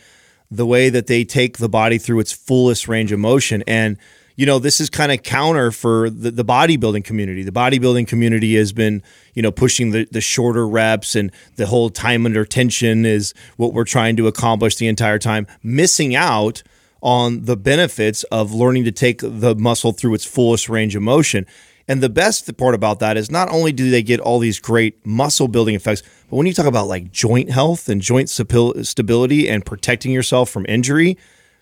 [0.51, 3.63] the way that they take the body through its fullest range of motion.
[3.69, 3.97] And,
[4.35, 7.45] you know, this is kind of counter for the, the bodybuilding community.
[7.45, 9.03] The bodybuilding community has been,
[9.35, 13.73] you know, pushing the, the shorter reps and the whole time under tension is what
[13.73, 16.63] we're trying to accomplish the entire time, missing out
[17.03, 21.47] on the benefits of learning to take the muscle through its fullest range of motion.
[21.89, 25.05] And the best part about that is not only do they get all these great
[25.05, 29.67] muscle building effects, but when you talk about like joint health and joint stability and
[29.67, 31.19] protecting yourself from injury,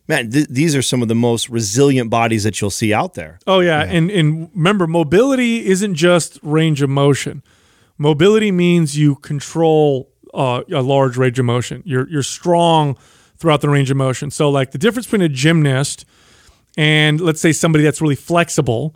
[0.07, 3.39] man, th- these are some of the most resilient bodies that you'll see out there.
[3.47, 3.91] Oh yeah, yeah.
[3.91, 7.43] and and remember, mobility isn't just range of motion.
[7.97, 11.83] Mobility means you control uh, a large range of motion.
[11.87, 12.99] You're you're strong
[13.39, 14.31] throughout the range of motion.
[14.31, 16.05] So like the difference between a gymnast
[16.77, 18.95] and let's say somebody that's really flexible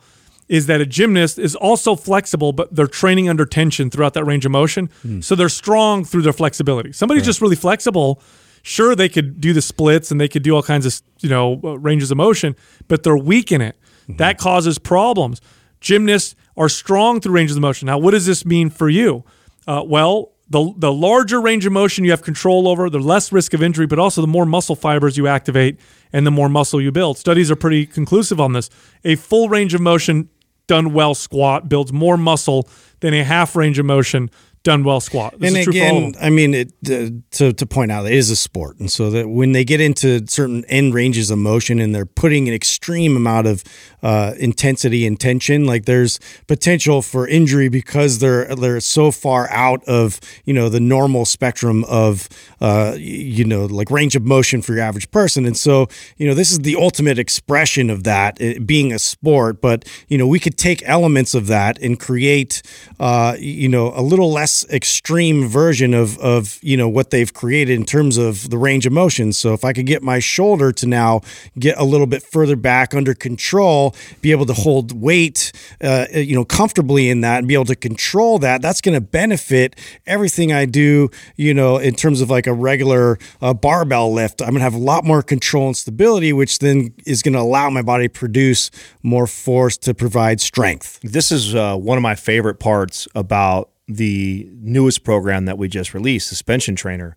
[0.48, 4.44] is that a gymnast is also flexible, but they're training under tension throughout that range
[4.44, 4.88] of motion.
[5.04, 5.24] Mm.
[5.24, 6.92] So they're strong through their flexibility.
[6.92, 7.26] Somebody's right.
[7.26, 8.20] just really flexible.
[8.62, 11.60] Sure, they could do the splits and they could do all kinds of you know
[11.64, 12.54] uh, ranges of motion,
[12.88, 13.76] but they're weak in it.
[14.02, 14.16] Mm-hmm.
[14.16, 15.40] That causes problems.
[15.80, 17.86] Gymnasts are strong through ranges of motion.
[17.86, 19.24] Now, what does this mean for you?
[19.66, 23.54] Uh, well, the the larger range of motion you have control over, the less risk
[23.54, 25.80] of injury, but also the more muscle fibers you activate
[26.12, 27.18] and the more muscle you build.
[27.18, 28.70] Studies are pretty conclusive on this.
[29.04, 30.28] A full range of motion
[30.66, 32.68] done well squat builds more muscle
[33.00, 34.30] than a half range of motion
[34.62, 35.38] done well squat.
[35.38, 38.78] This and again, I mean, it, uh, to to point out, it is a sport,
[38.78, 42.48] and so that when they get into certain end ranges of motion and they're putting
[42.48, 43.64] an extreme amount of
[44.02, 49.82] uh, intensity and tension, like there's potential for injury because they're they're so far out
[49.84, 52.28] of you know the normal spectrum of
[52.60, 56.34] uh, you know like range of motion for your average person, and so you know
[56.34, 59.60] this is the ultimate expression of that being a sport.
[59.60, 62.62] But you know we could take elements of that and create
[63.00, 67.32] uh, you know a little less less extreme version of of you know what they've
[67.32, 69.32] created in terms of the range of motion.
[69.32, 71.20] So if I could get my shoulder to now
[71.58, 76.34] get a little bit further back under control, be able to hold weight, uh, you
[76.34, 79.76] know, comfortably in that, and be able to control that, that's going to benefit
[80.06, 81.10] everything I do.
[81.36, 84.74] You know, in terms of like a regular uh, barbell lift, I'm going to have
[84.74, 88.12] a lot more control and stability, which then is going to allow my body to
[88.12, 88.70] produce
[89.02, 91.00] more force to provide strength.
[91.02, 95.94] This is uh, one of my favorite parts about the newest program that we just
[95.94, 97.16] released, Suspension Trainer.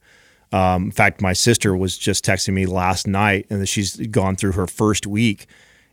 [0.52, 4.54] Um, in fact, my sister was just texting me last night, and she's gone through
[4.54, 5.48] her first week,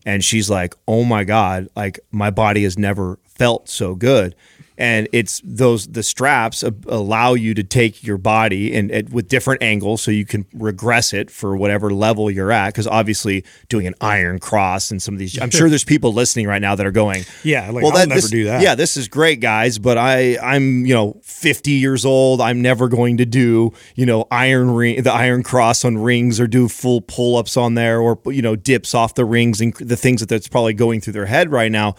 [0.05, 4.35] and she's like, "Oh my god, like my body has never felt so good."
[4.83, 9.63] And it's those the straps allow you to take your body and, and, with different
[9.63, 12.71] angles so you can regress it for whatever level you're at.
[12.71, 16.49] Because obviously doing an iron cross and some of these i'm sure there's people listening
[16.49, 18.61] right now that are going yeah like, well I'll never this, do that.
[18.61, 22.41] Yeah this is great guys but i i'm you know 50 years old.
[22.41, 26.49] I'm never going to do you know iron ring the iron cross on rings or
[26.49, 30.21] do full pull-ups on there or you know dips off the rings and the things
[30.21, 31.95] that that's probably going through their head right now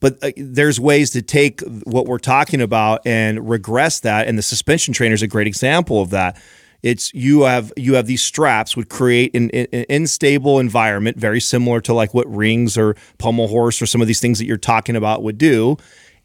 [0.00, 4.42] but uh, there's ways to take what we're talking about and regress that and the
[4.42, 6.40] suspension trainer is a great example of that.
[6.82, 11.80] It's you have you have these straps would create an, an, unstable environment very similar
[11.82, 14.94] to like what rings or pommel horse or some of these things that you're talking
[14.94, 15.76] about would do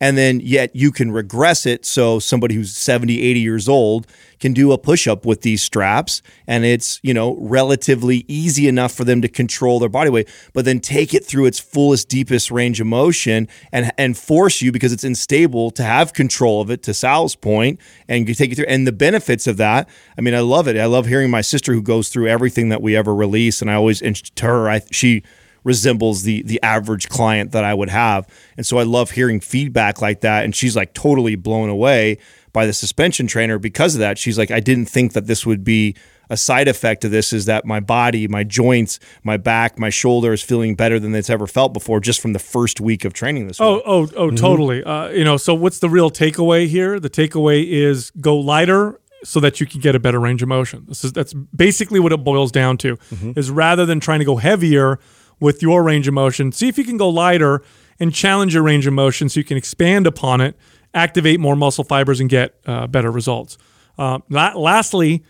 [0.04, 4.06] and then yet you can regress it so somebody who's 70 80 years old
[4.41, 9.06] can do a push-up with these straps and it's you know relatively easy enough for
[9.06, 12.82] them to control their body weight but then take it through its fullest deepest range
[12.82, 16.93] of motion and and force you because it's unstable to have control of it to
[16.93, 17.80] sal's point
[18.10, 18.66] and you take it through.
[18.68, 19.88] And the benefits of that
[20.18, 20.76] i mean i love it.
[20.76, 23.76] I love hearing my sister who goes through everything that we ever release and i
[23.76, 25.24] always and to her i she
[25.64, 28.28] resembles the the average client that I would have.
[28.57, 32.18] And so I love hearing feedback like that and she's like totally blown away
[32.51, 34.18] by the suspension trainer because of that.
[34.18, 35.95] She's like I didn't think that this would be
[36.30, 40.32] a side effect of this is that my body, my joints, my back, my shoulder
[40.34, 43.47] is feeling better than it's ever felt before just from the first week of training
[43.47, 43.84] this Oh, week.
[43.86, 44.84] oh, oh, totally.
[44.84, 46.99] Uh, you know, so what's the real takeaway here?
[46.99, 50.86] The takeaway is go lighter so that you can get a better range of motion.
[50.88, 52.97] This is that's basically what it boils down to.
[53.36, 54.99] Is rather than trying to go heavier
[55.44, 57.62] with your range of motion, see if you can go lighter
[58.00, 60.56] and challenge your range of motion so you can expand upon it,
[60.94, 63.58] activate more muscle fibers, and get uh, better results.
[63.98, 65.22] Uh, la- lastly,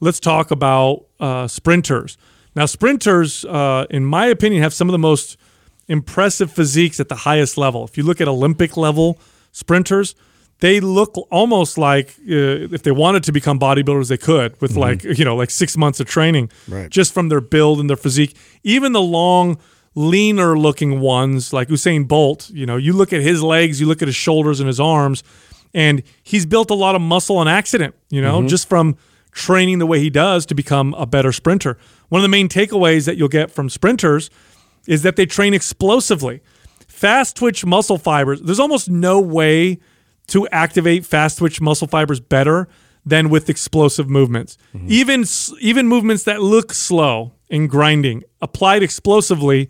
[0.00, 2.16] let's talk about uh, sprinters.
[2.56, 5.36] Now, sprinters, uh, in my opinion, have some of the most
[5.86, 7.84] impressive physiques at the highest level.
[7.84, 9.18] If you look at Olympic level
[9.52, 10.14] sprinters,
[10.60, 15.04] they look almost like uh, if they wanted to become bodybuilders, they could with like
[15.04, 16.90] you know like six months of training, Right.
[16.90, 18.36] just from their build and their physique.
[18.64, 19.58] Even the long,
[19.94, 24.02] leaner looking ones like Usain Bolt, you know, you look at his legs, you look
[24.02, 25.22] at his shoulders and his arms,
[25.74, 27.94] and he's built a lot of muscle on accident.
[28.10, 28.96] You know, just from
[29.32, 31.78] training the way he does to become a better sprinter.
[32.08, 34.30] One of the main takeaways that you'll get from sprinters
[34.88, 36.40] is that they train explosively.
[36.88, 39.78] Fast twitch muscle fibers, there's almost no way
[40.28, 42.68] to activate fast twitch muscle fibers better
[43.04, 44.56] than with explosive movements.
[44.74, 44.86] Mm-hmm.
[44.88, 49.68] Even s- even movements that look slow and grinding applied explosively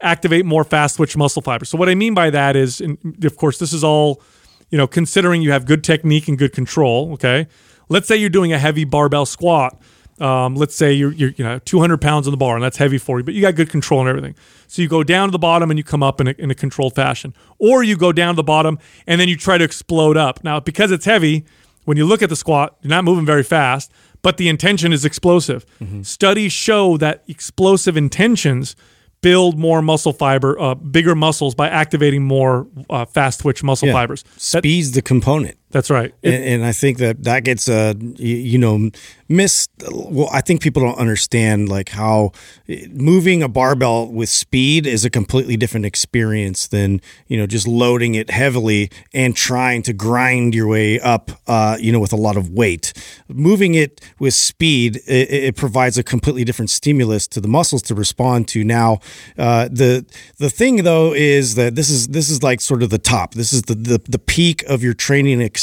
[0.00, 1.68] activate more fast twitch muscle fibers.
[1.68, 4.22] So what I mean by that is and of course this is all
[4.70, 7.46] you know considering you have good technique and good control, okay?
[7.88, 9.80] Let's say you're doing a heavy barbell squat.
[10.20, 12.98] Um, let's say you're, you're you know 200 pounds on the bar and that's heavy
[12.98, 14.34] for you, but you got good control and everything.
[14.66, 16.54] So you go down to the bottom and you come up in a, in a
[16.54, 20.16] controlled fashion, or you go down to the bottom and then you try to explode
[20.16, 20.42] up.
[20.44, 21.44] Now because it's heavy,
[21.84, 23.90] when you look at the squat, you're not moving very fast,
[24.22, 25.64] but the intention is explosive.
[26.02, 28.74] Studies show that explosive intentions
[29.20, 33.94] build more muscle fiber, uh, bigger muscles by activating more uh, fast twitch muscle Yeah.
[33.94, 34.22] fibers.
[34.22, 35.57] That- Speed's the component.
[35.70, 36.14] That's right.
[36.22, 38.90] It- and, and I think that that gets uh you, you know
[39.28, 39.70] missed.
[39.92, 42.32] Well, I think people don't understand like how
[42.68, 47.66] eh, moving a barbell with speed is a completely different experience than you know just
[47.68, 51.30] loading it heavily and trying to grind your way up.
[51.46, 52.92] Uh, you know, with a lot of weight.
[53.28, 57.94] Moving it with speed, it, it provides a completely different stimulus to the muscles to
[57.94, 58.64] respond to.
[58.64, 58.98] Now,
[59.36, 60.04] uh, the
[60.38, 63.34] the thing though is that this is this is like sort of the top.
[63.34, 65.57] This is the the, the peak of your training experience,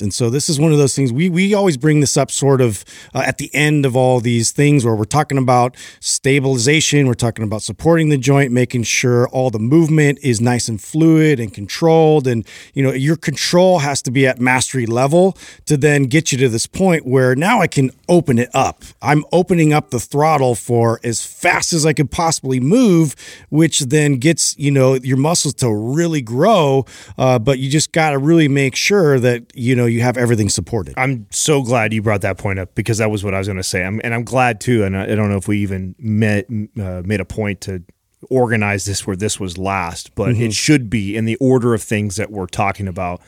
[0.00, 2.60] and so this is one of those things we we always bring this up sort
[2.60, 2.84] of
[3.14, 7.44] uh, at the end of all these things where we're talking about stabilization, we're talking
[7.44, 12.26] about supporting the joint, making sure all the movement is nice and fluid and controlled,
[12.26, 15.36] and you know your control has to be at mastery level
[15.66, 18.82] to then get you to this point where now I can open it up.
[19.00, 23.14] I'm opening up the throttle for as fast as I could possibly move,
[23.48, 26.84] which then gets you know your muscles to really grow.
[27.16, 30.48] Uh, but you just got to really make sure that you know you have everything
[30.48, 30.94] supported.
[30.96, 33.56] I'm so glad you brought that point up because that was what I was going
[33.56, 33.84] to say.
[33.84, 34.84] I'm, and I'm glad too.
[34.84, 36.46] And I, I don't know if we even met,
[36.80, 37.82] uh, made a point to
[38.28, 42.16] organize this where this was last, but it should be in the order of things
[42.16, 43.20] that we're talking about.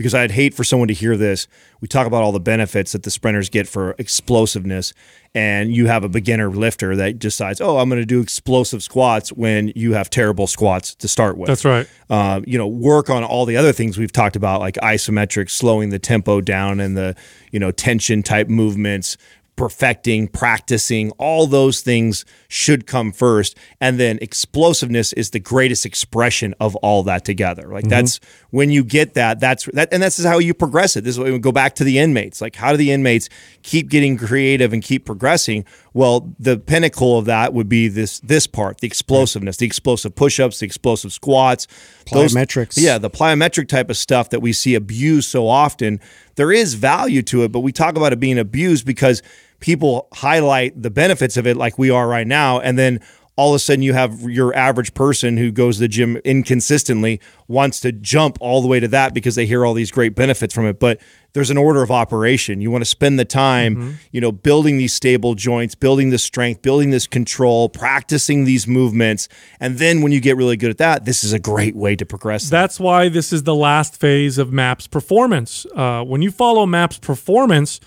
[0.00, 1.46] Because I'd hate for someone to hear this.
[1.82, 4.94] We talk about all the benefits that the sprinters get for explosiveness,
[5.34, 9.28] and you have a beginner lifter that decides, "Oh, I'm going to do explosive squats,"
[9.28, 11.86] when you have terrible squats to start with That's right.
[12.08, 15.90] uh, you know, work on all the other things we've talked about, like isometric, slowing
[15.90, 17.14] the tempo down, and the
[17.52, 19.18] you know tension type movements,
[19.60, 21.10] perfecting, practicing.
[21.18, 27.02] All those things should come first, and then explosiveness is the greatest expression of all
[27.02, 27.68] that together.
[27.68, 27.90] Like mm-hmm.
[27.90, 29.38] that's when you get that.
[29.38, 31.04] That's that, and this is how you progress it.
[31.04, 32.40] This is why we go back to the inmates.
[32.40, 33.28] Like how do the inmates
[33.62, 35.66] keep getting creative and keep progressing?
[35.92, 40.60] Well, the pinnacle of that would be this this part, the explosiveness, the explosive push-ups,
[40.60, 41.66] the explosive squats,
[42.10, 42.80] those- Plyometrics.
[42.80, 46.00] yeah, the plyometric type of stuff that we see abused so often,
[46.36, 49.20] there is value to it, but we talk about it being abused because
[49.60, 53.00] people highlight the benefits of it like we are right now, and then
[53.36, 57.18] all of a sudden you have your average person who goes to the gym inconsistently
[57.48, 60.52] wants to jump all the way to that because they hear all these great benefits
[60.52, 60.78] from it.
[60.78, 61.00] But
[61.32, 62.60] there's an order of operation.
[62.60, 63.90] You want to spend the time, Mm-hmm.
[64.12, 69.26] you know, building these stable joints, building this strength, building this control, practicing these movements.
[69.58, 72.04] And then when you get really good at that, this is a great way to
[72.04, 72.44] progress.
[72.44, 72.50] that.
[72.50, 75.64] That's why this is the last phase of MAPS performance.
[75.74, 77.80] Uh, when you follow MAPS performance,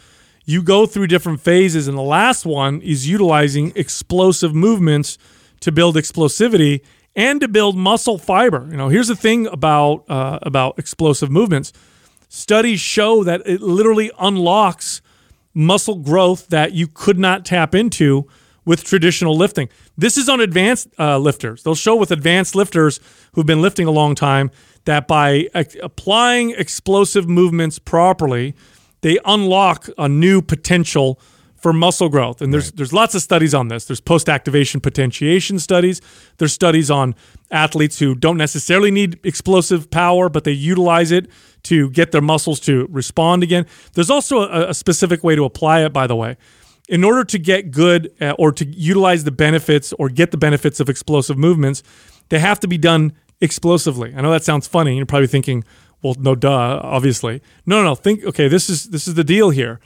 [0.46, 5.18] you go through different phases, and the last one is utilizing explosive movements
[5.62, 6.82] to build explosivity
[7.16, 8.68] and to build muscle fiber.
[8.70, 11.72] You know, here's the thing about uh, about explosive movements.
[12.28, 15.02] Studies show that it literally unlocks
[15.54, 18.28] muscle growth that you could not tap into
[18.66, 19.70] with traditional lifting.
[19.98, 21.64] This is on advanced uh, lifters.
[21.64, 23.00] They'll show with advanced lifters
[23.34, 24.52] who've been lifting a long time
[24.86, 28.56] that by ac- applying explosive movements properly,
[29.04, 31.20] they unlock a new potential
[31.56, 32.42] for muscle growth.
[32.42, 33.86] And there's there's lots of studies on this.
[33.86, 36.02] There's post activation potentiation studies.
[36.38, 37.16] There's studies on
[37.52, 41.28] athletes who don't necessarily need explosive power, but they utilize it
[41.64, 43.66] to get their muscles to respond again.
[43.94, 46.36] There's also a, a specific way to apply it, by the way.
[46.90, 50.82] In order to get good uh, or to utilize the benefits or get the benefits
[50.82, 51.82] of explosive movements,
[52.28, 54.14] they have to be done explosively.
[54.16, 54.98] I know that sounds funny.
[54.98, 55.64] You're probably thinking,
[56.04, 57.42] well, no, duh, obviously.
[57.66, 57.96] No, no, no.
[57.96, 59.80] Think, okay, this is this is the deal here.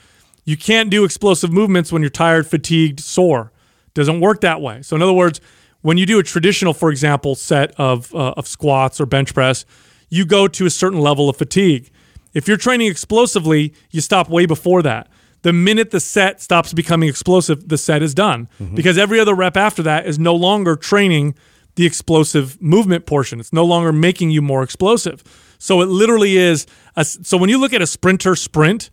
[0.44, 3.52] You can't do explosive movements when you're tired, fatigued, sore.
[3.94, 4.82] Doesn't work that way.
[4.82, 5.40] So in other words,
[5.82, 9.66] when you do a traditional, for example, set of uh, of squats or bench press,
[10.10, 11.92] you go to a certain level of fatigue.
[12.34, 15.10] If you're training explosively, you stop way before that.
[15.44, 19.56] The minute the set stops becoming explosive, the set is done because every other rep
[19.56, 21.36] after that is no longer training
[21.76, 23.40] the explosive movement portion.
[23.40, 25.24] It's no longer making you more explosive.
[25.58, 26.66] So it literally is.
[26.96, 28.90] A, so when you look at a sprinter sprint,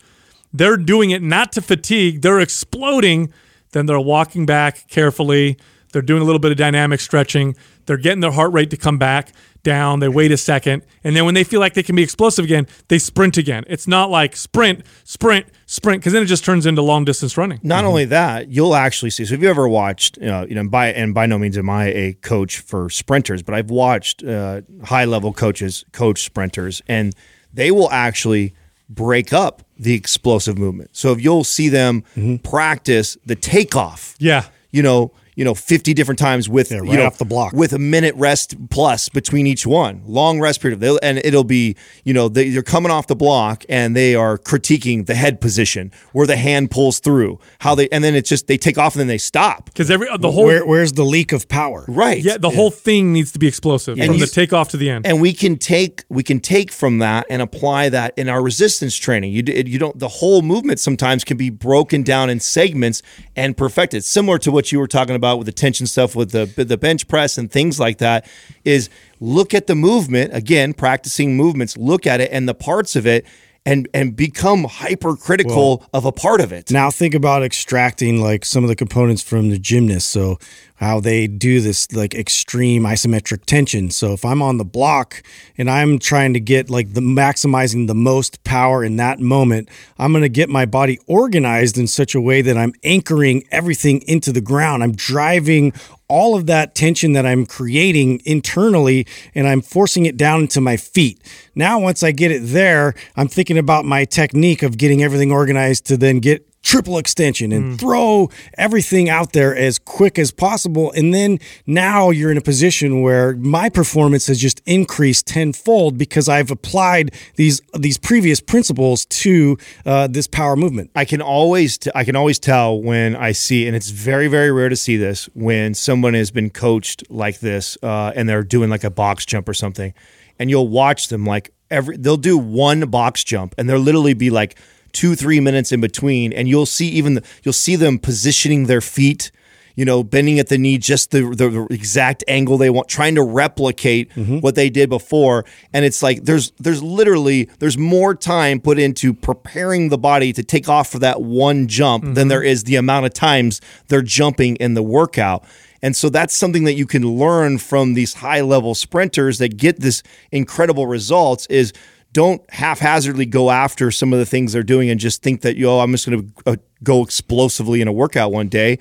[0.53, 3.33] they're doing it not to fatigue, they're exploding.
[3.73, 5.59] Then they're walking back carefully.
[5.95, 7.55] They're doing a little bit of dynamic stretching.
[7.87, 9.33] They're getting their heart rate to come back
[9.63, 10.01] down.
[10.01, 10.83] They wait a second.
[11.05, 13.63] And then when they feel like they can be explosive again, they sprint again.
[13.69, 17.61] It's not like sprint, sprint, sprint, because then it just turns into long distance running.
[17.63, 19.25] Not only that, you'll actually see.
[19.25, 21.71] So, if you ever watched, you know, you know, by and by no means am
[21.71, 27.15] I a coach for sprinters, but I've watched uh, high level coaches coach sprinters, and
[27.53, 28.53] they will actually
[28.91, 30.91] break up the explosive movement.
[30.97, 32.03] So, if you'll see them
[32.43, 34.45] practice the takeoff, Yeah.
[34.71, 37.53] you know, you know, 50 different times with right you know, off the block.
[37.53, 40.81] with a minute rest plus between each one, long rest period.
[40.81, 44.39] They'll, and it'll be, you know, they, they're coming off the block and they are
[44.39, 48.47] critiquing the head position where the hand pulls through, how they, and then it's just
[48.47, 49.67] they take off and then they stop.
[49.67, 51.85] Because every the whole Where, where's the leak of power?
[51.89, 52.23] Right.
[52.23, 54.89] yeah the whole thing needs to be explosive And from you- the takeoff to the
[54.91, 55.07] end.
[55.07, 58.97] and we can take we can take from that and apply that in our resistance
[58.97, 59.33] training.
[59.33, 63.03] You d- you don't the whole movement sometimes can be broken down in segments
[63.35, 64.05] and perfected.
[64.05, 67.09] Similar to what you were talking about with the tension stuff with the the bench
[67.09, 68.29] press and things like that
[68.65, 73.07] is look at the movement again, practicing movements, look at it and the parts of
[73.07, 73.25] it
[73.67, 76.71] and and become hypercritical of a part of it.
[76.71, 80.09] Now think about extracting like some of the components from the gymnast.
[80.09, 80.39] So
[80.77, 83.91] how they do this like extreme isometric tension.
[83.91, 85.23] So if I'm on the block
[85.57, 89.69] and I'm trying to get like the maximizing the most power in that moment,
[89.99, 94.03] I'm going to get my body organized in such a way that I'm anchoring everything
[94.09, 94.83] into the ground.
[94.83, 95.73] I'm driving
[96.09, 100.77] all of that tension that I'm creating internally and I'm forcing it down into my
[100.77, 101.21] feet.
[101.55, 105.87] Now, once I get it there, I'm thinking about my technique of getting everything organized
[105.87, 110.91] to then get triple extension and throw everything out there as quick as possible.
[110.93, 116.29] And then now you're in a position where my performance has just increased tenfold because
[116.29, 120.91] I've applied these these previous principles to uh, this power movement.
[120.97, 124.51] I can always t- I can always tell when I see, and it's very very
[124.51, 128.71] rare to see this when someone has been coached like this, uh, and they're doing
[128.71, 129.93] like a box jump or something,
[130.39, 134.31] and you'll watch them like every they'll do one box jump, and they'll literally be
[134.31, 134.59] like
[134.95, 138.81] two three minutes in between, and you'll see even the, you'll see them positioning their
[138.81, 139.31] feet.
[139.77, 143.17] You know, bending at the knee, just the, the the exact angle they want, trying
[143.17, 144.39] to replicate mm-hmm.
[144.39, 149.13] what they did before, and it's like there's there's literally there's more time put into
[149.13, 152.29] preparing the body to take off for that one jump than mm-hmm.
[152.29, 155.45] there is the amount of times they're jumping in the workout.
[155.83, 159.81] And so that's something that you can learn from these high level sprinters that get
[159.81, 161.75] this incredible results is
[162.15, 165.81] don't haphazardly go after some of the things they're doing and just think that yo
[165.81, 168.79] I'm just going to uh, go explosively in a workout one day.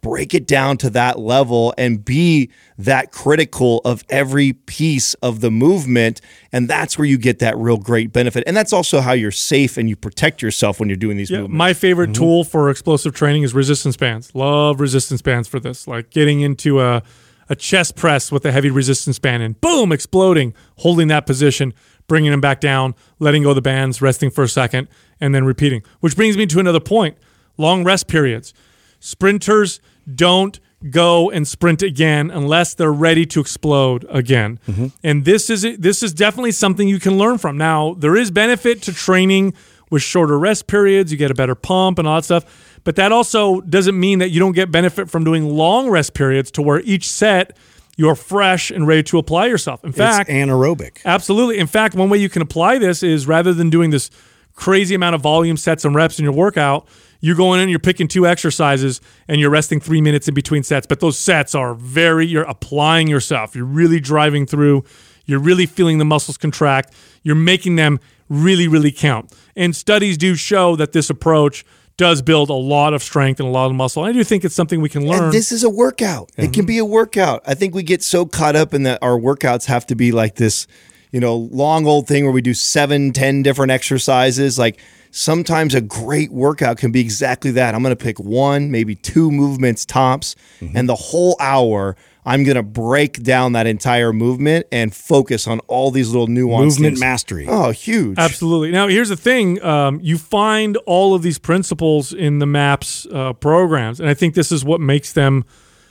[0.00, 5.50] Break it down to that level and be that critical of every piece of the
[5.50, 6.20] movement.
[6.52, 8.44] And that's where you get that real great benefit.
[8.46, 11.38] And that's also how you're safe and you protect yourself when you're doing these Yeah,
[11.38, 11.56] movements.
[11.56, 14.30] my favorite tool for explosive training is resistance bands.
[14.34, 15.88] Love resistance bands for this.
[15.88, 17.02] Like getting into a
[17.50, 21.74] a chest press with a heavy resistance band and boom, exploding, holding that position,
[22.06, 24.88] bringing them back down, letting go of the bands, resting for a second,
[25.20, 25.82] and then repeating.
[26.00, 27.16] Which brings me to another point
[27.56, 28.52] long rest periods.
[29.00, 29.80] Sprinters
[30.12, 30.58] don't
[30.90, 34.58] go and sprint again unless they're ready to explode again.
[34.68, 34.86] Mm-hmm.
[35.02, 37.56] And this is this is definitely something you can learn from.
[37.56, 39.54] Now, there is benefit to training
[39.90, 42.80] with shorter rest periods, you get a better pump and all that stuff.
[42.84, 46.50] But that also doesn't mean that you don't get benefit from doing long rest periods
[46.52, 47.56] to where each set
[47.96, 49.84] you're fresh and ready to apply yourself.
[49.84, 50.98] In fact, it's anaerobic.
[51.04, 51.58] Absolutely.
[51.58, 54.10] In fact, one way you can apply this is rather than doing this
[54.54, 56.86] crazy amount of volume sets and reps in your workout,
[57.20, 60.86] you're going in, you're picking two exercises, and you're resting three minutes in between sets.
[60.86, 63.56] But those sets are very, you're applying yourself.
[63.56, 64.84] You're really driving through.
[65.24, 66.92] You're really feeling the muscles contract.
[67.22, 69.32] You're making them really, really count.
[69.56, 71.64] And studies do show that this approach
[71.96, 74.02] does build a lot of strength and a lot of muscle.
[74.02, 75.24] I do think it's something we can learn.
[75.24, 76.30] And this is a workout.
[76.36, 77.42] It can be a workout.
[77.46, 80.34] I think we get so caught up in that our workouts have to be like
[80.34, 80.66] this,
[81.12, 84.58] you know, long old thing where we do seven, ten different exercises.
[84.58, 84.80] Like
[85.12, 87.74] sometimes a great workout can be exactly that.
[87.74, 90.76] I'm going to pick one, maybe two movements tops, mm-hmm.
[90.76, 91.96] and the whole hour.
[92.26, 96.80] I'm going to break down that entire movement and focus on all these little nuances.
[96.80, 97.46] Movement mastery.
[97.48, 98.18] Oh, huge.
[98.18, 98.70] Absolutely.
[98.70, 103.34] Now, here's the thing: um, you find all of these principles in the MAPS uh,
[103.34, 105.44] programs, and I think this is what makes them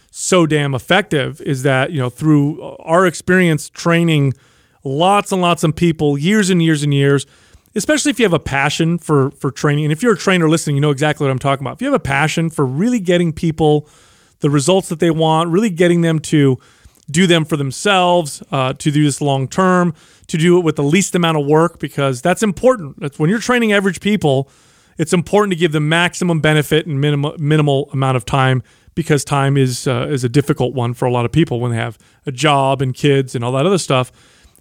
[0.09, 1.39] so damn effective.
[1.41, 4.33] Is that you know through our experience training
[4.83, 7.25] lots and lots of people, years and years and years.
[7.75, 10.75] Especially if you have a passion for for training, and if you're a trainer listening,
[10.75, 11.77] you know exactly what I'm talking about.
[11.77, 13.89] If you have a passion for really getting people
[14.43, 16.59] the results that they want, really getting them to
[17.09, 19.93] do them for themselves, uh, to do this long term,
[20.27, 22.99] to do it with the least amount of work, because that's important.
[22.99, 24.49] That's when you're training average people,
[24.97, 28.61] it's important to give them maximum benefit and minimal minimal amount of time
[28.95, 31.77] because time is uh, is a difficult one for a lot of people when they
[31.77, 34.11] have a job and kids and all that other stuff.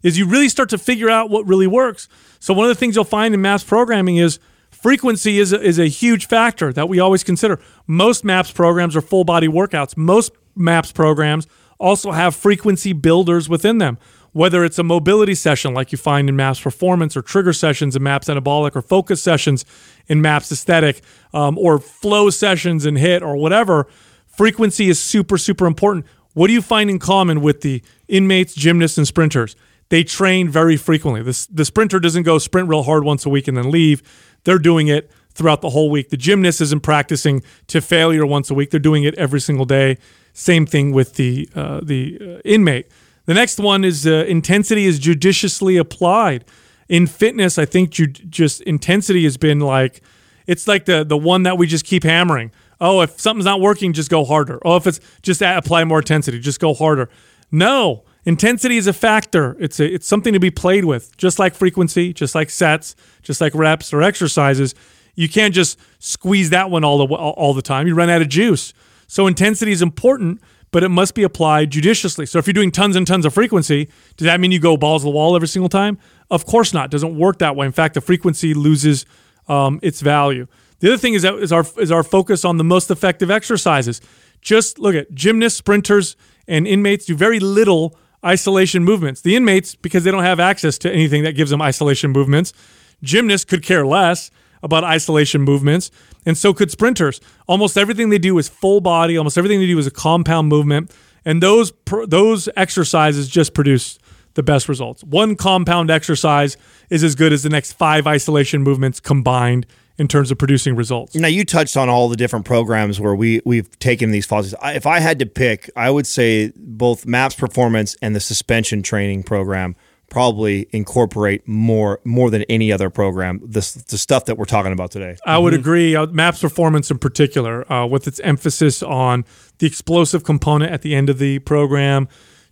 [0.05, 2.09] Is you really start to figure out what really works.
[2.39, 4.39] So one of the things you'll find in MAPS programming is
[4.83, 7.61] frequency is a, is a huge factor that we always consider.
[7.87, 9.97] Most MAPS programs are full body workouts.
[9.97, 11.47] Most MAPS programs
[11.79, 13.97] also have frequency builders within them.
[14.33, 18.03] Whether it's a mobility session like you find in MAPS Performance, or trigger sessions in
[18.03, 19.65] MAPS Anabolic, or focus sessions
[20.07, 21.03] in MAPS Aesthetic,
[21.35, 23.87] um, or flow sessions in HIIT, or whatever,
[24.27, 26.07] frequency is super, super important.
[26.35, 29.57] What do you find in common with the inmates, gymnasts, and sprinters?
[29.91, 31.23] They train very frequently.
[31.23, 34.03] The, the sprinter doesn't go sprint real hard once a week and then leave.
[34.45, 36.11] They're doing it throughout the whole week.
[36.11, 38.71] The gymnast isn't practicing to failure once a week.
[38.71, 39.99] They're doing it every single day.
[40.33, 42.87] Same thing with the uh, the uh, inmate.
[43.27, 46.45] The next one is uh, intensity is judiciously applied.
[46.89, 50.03] In fitness, I think ju- just intensity has been like
[50.47, 52.51] it's like the the one that we just keep hammering.
[52.83, 54.59] Oh, if something's not working, just go harder.
[54.65, 57.09] Oh, if it's just apply more intensity, just go harder.
[57.53, 59.57] No, intensity is a factor.
[59.61, 63.41] It's a, it's something to be played with, just like frequency, just like sets, just
[63.41, 64.75] like reps or exercises.
[65.15, 67.87] You can't just squeeze that one all the all, the time.
[67.87, 68.75] You run out of juice.
[69.07, 70.41] So intensity is important,
[70.73, 72.27] but it must be applied judiciously.
[72.27, 75.03] So if you're doing tons and tons of frequency, does that mean you go balls
[75.03, 75.99] to the wall every single time?
[76.33, 76.87] Of course not.
[76.87, 77.67] It doesn't work that way.
[77.67, 79.07] In fact, the frequency loses
[79.47, 80.49] um, its value.
[80.83, 84.01] The other thing is that is our is our focus on the most effective exercises.
[84.41, 86.17] Just look at gymnasts, sprinters,
[86.49, 89.21] and inmates do very little isolation movements.
[89.21, 92.53] The inmates, because they don't have access to anything that gives them isolation movements,
[93.01, 95.93] gymnasts could care less about isolation movements,
[96.27, 97.21] and so could sprinters.
[97.47, 99.17] Almost everything they do is full body.
[99.17, 100.91] Almost everything they do is a compound movement,
[101.25, 101.73] and those
[102.09, 104.01] those exercises just produce
[104.35, 105.05] the best results.
[105.05, 106.57] One compound exercise
[106.91, 109.65] is as good as the next five isolation movements combined
[109.99, 111.15] in terms of producing results.
[111.15, 114.31] Now you touched on all the different programs where we we've taken these.
[114.33, 118.83] I, if I had to pick, I would say both MAPS Performance and the suspension
[118.83, 119.77] training program
[120.13, 124.91] probably incorporate more more than any other program the, the stuff that we're talking about
[124.91, 125.17] today.
[125.25, 125.97] I would agree.
[125.97, 129.25] Uh, Maps Performance, in particular, uh, with its emphasis on
[129.59, 132.09] the explosive component at the end of the program,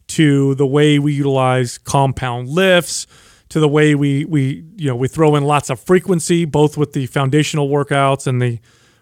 [0.08, 3.06] to the way we utilize compound lifts,
[3.50, 6.92] to the way we we you know we throw in lots of frequency, both with
[6.92, 8.58] the foundational workouts and the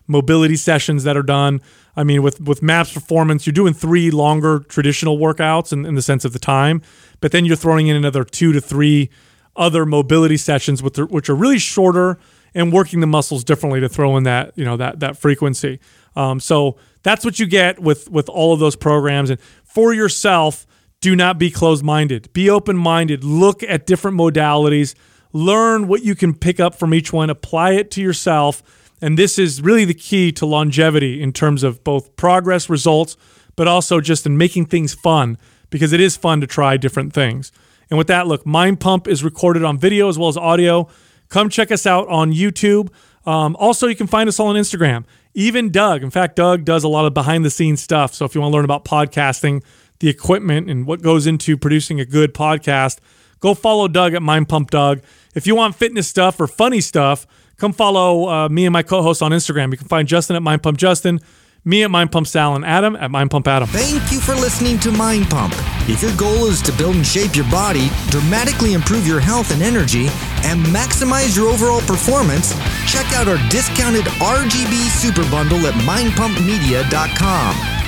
[0.06, 1.60] mobility sessions that are done.
[1.94, 6.02] I mean, with with Maps Performance, you're doing three longer traditional workouts in, in the
[6.02, 6.82] sense of the time,
[7.20, 9.10] but then you're throwing in another two to three
[9.54, 12.18] other mobility sessions, are, which are really shorter
[12.54, 15.78] and working the muscles differently to throw in that you know that that frequency.
[16.16, 20.66] Um, so that's what you get with with all of those programs, and for yourself,
[21.00, 22.32] do not be closed minded.
[22.32, 23.24] Be open minded.
[23.24, 24.94] Look at different modalities.
[25.32, 27.30] Learn what you can pick up from each one.
[27.30, 28.62] Apply it to yourself.
[29.00, 33.16] And this is really the key to longevity in terms of both progress, results,
[33.54, 35.38] but also just in making things fun
[35.70, 37.52] because it is fun to try different things.
[37.90, 40.88] And with that, look, Mind Pump is recorded on video as well as audio.
[41.28, 42.90] Come check us out on YouTube.
[43.24, 45.04] Um, also, you can find us all on Instagram.
[45.34, 46.02] Even Doug.
[46.02, 48.14] In fact, Doug does a lot of behind the scenes stuff.
[48.14, 49.62] So if you want to learn about podcasting,
[50.00, 52.98] the equipment, and what goes into producing a good podcast,
[53.40, 55.02] go follow Doug at Mind Pump Doug.
[55.34, 57.26] If you want fitness stuff or funny stuff,
[57.56, 59.72] come follow uh, me and my co host on Instagram.
[59.72, 61.20] You can find Justin at Mind Pump Justin
[61.64, 63.68] me at Mind Pump Sal and Adam at Mind Pump Adam.
[63.68, 65.52] Thank you for listening to Mind Pump.
[65.88, 69.62] If your goal is to build and shape your body, dramatically improve your health and
[69.62, 70.06] energy,
[70.44, 72.54] and maximize your overall performance,
[72.90, 77.77] check out our discounted RGB Super Bundle at mindpumpmedia.com.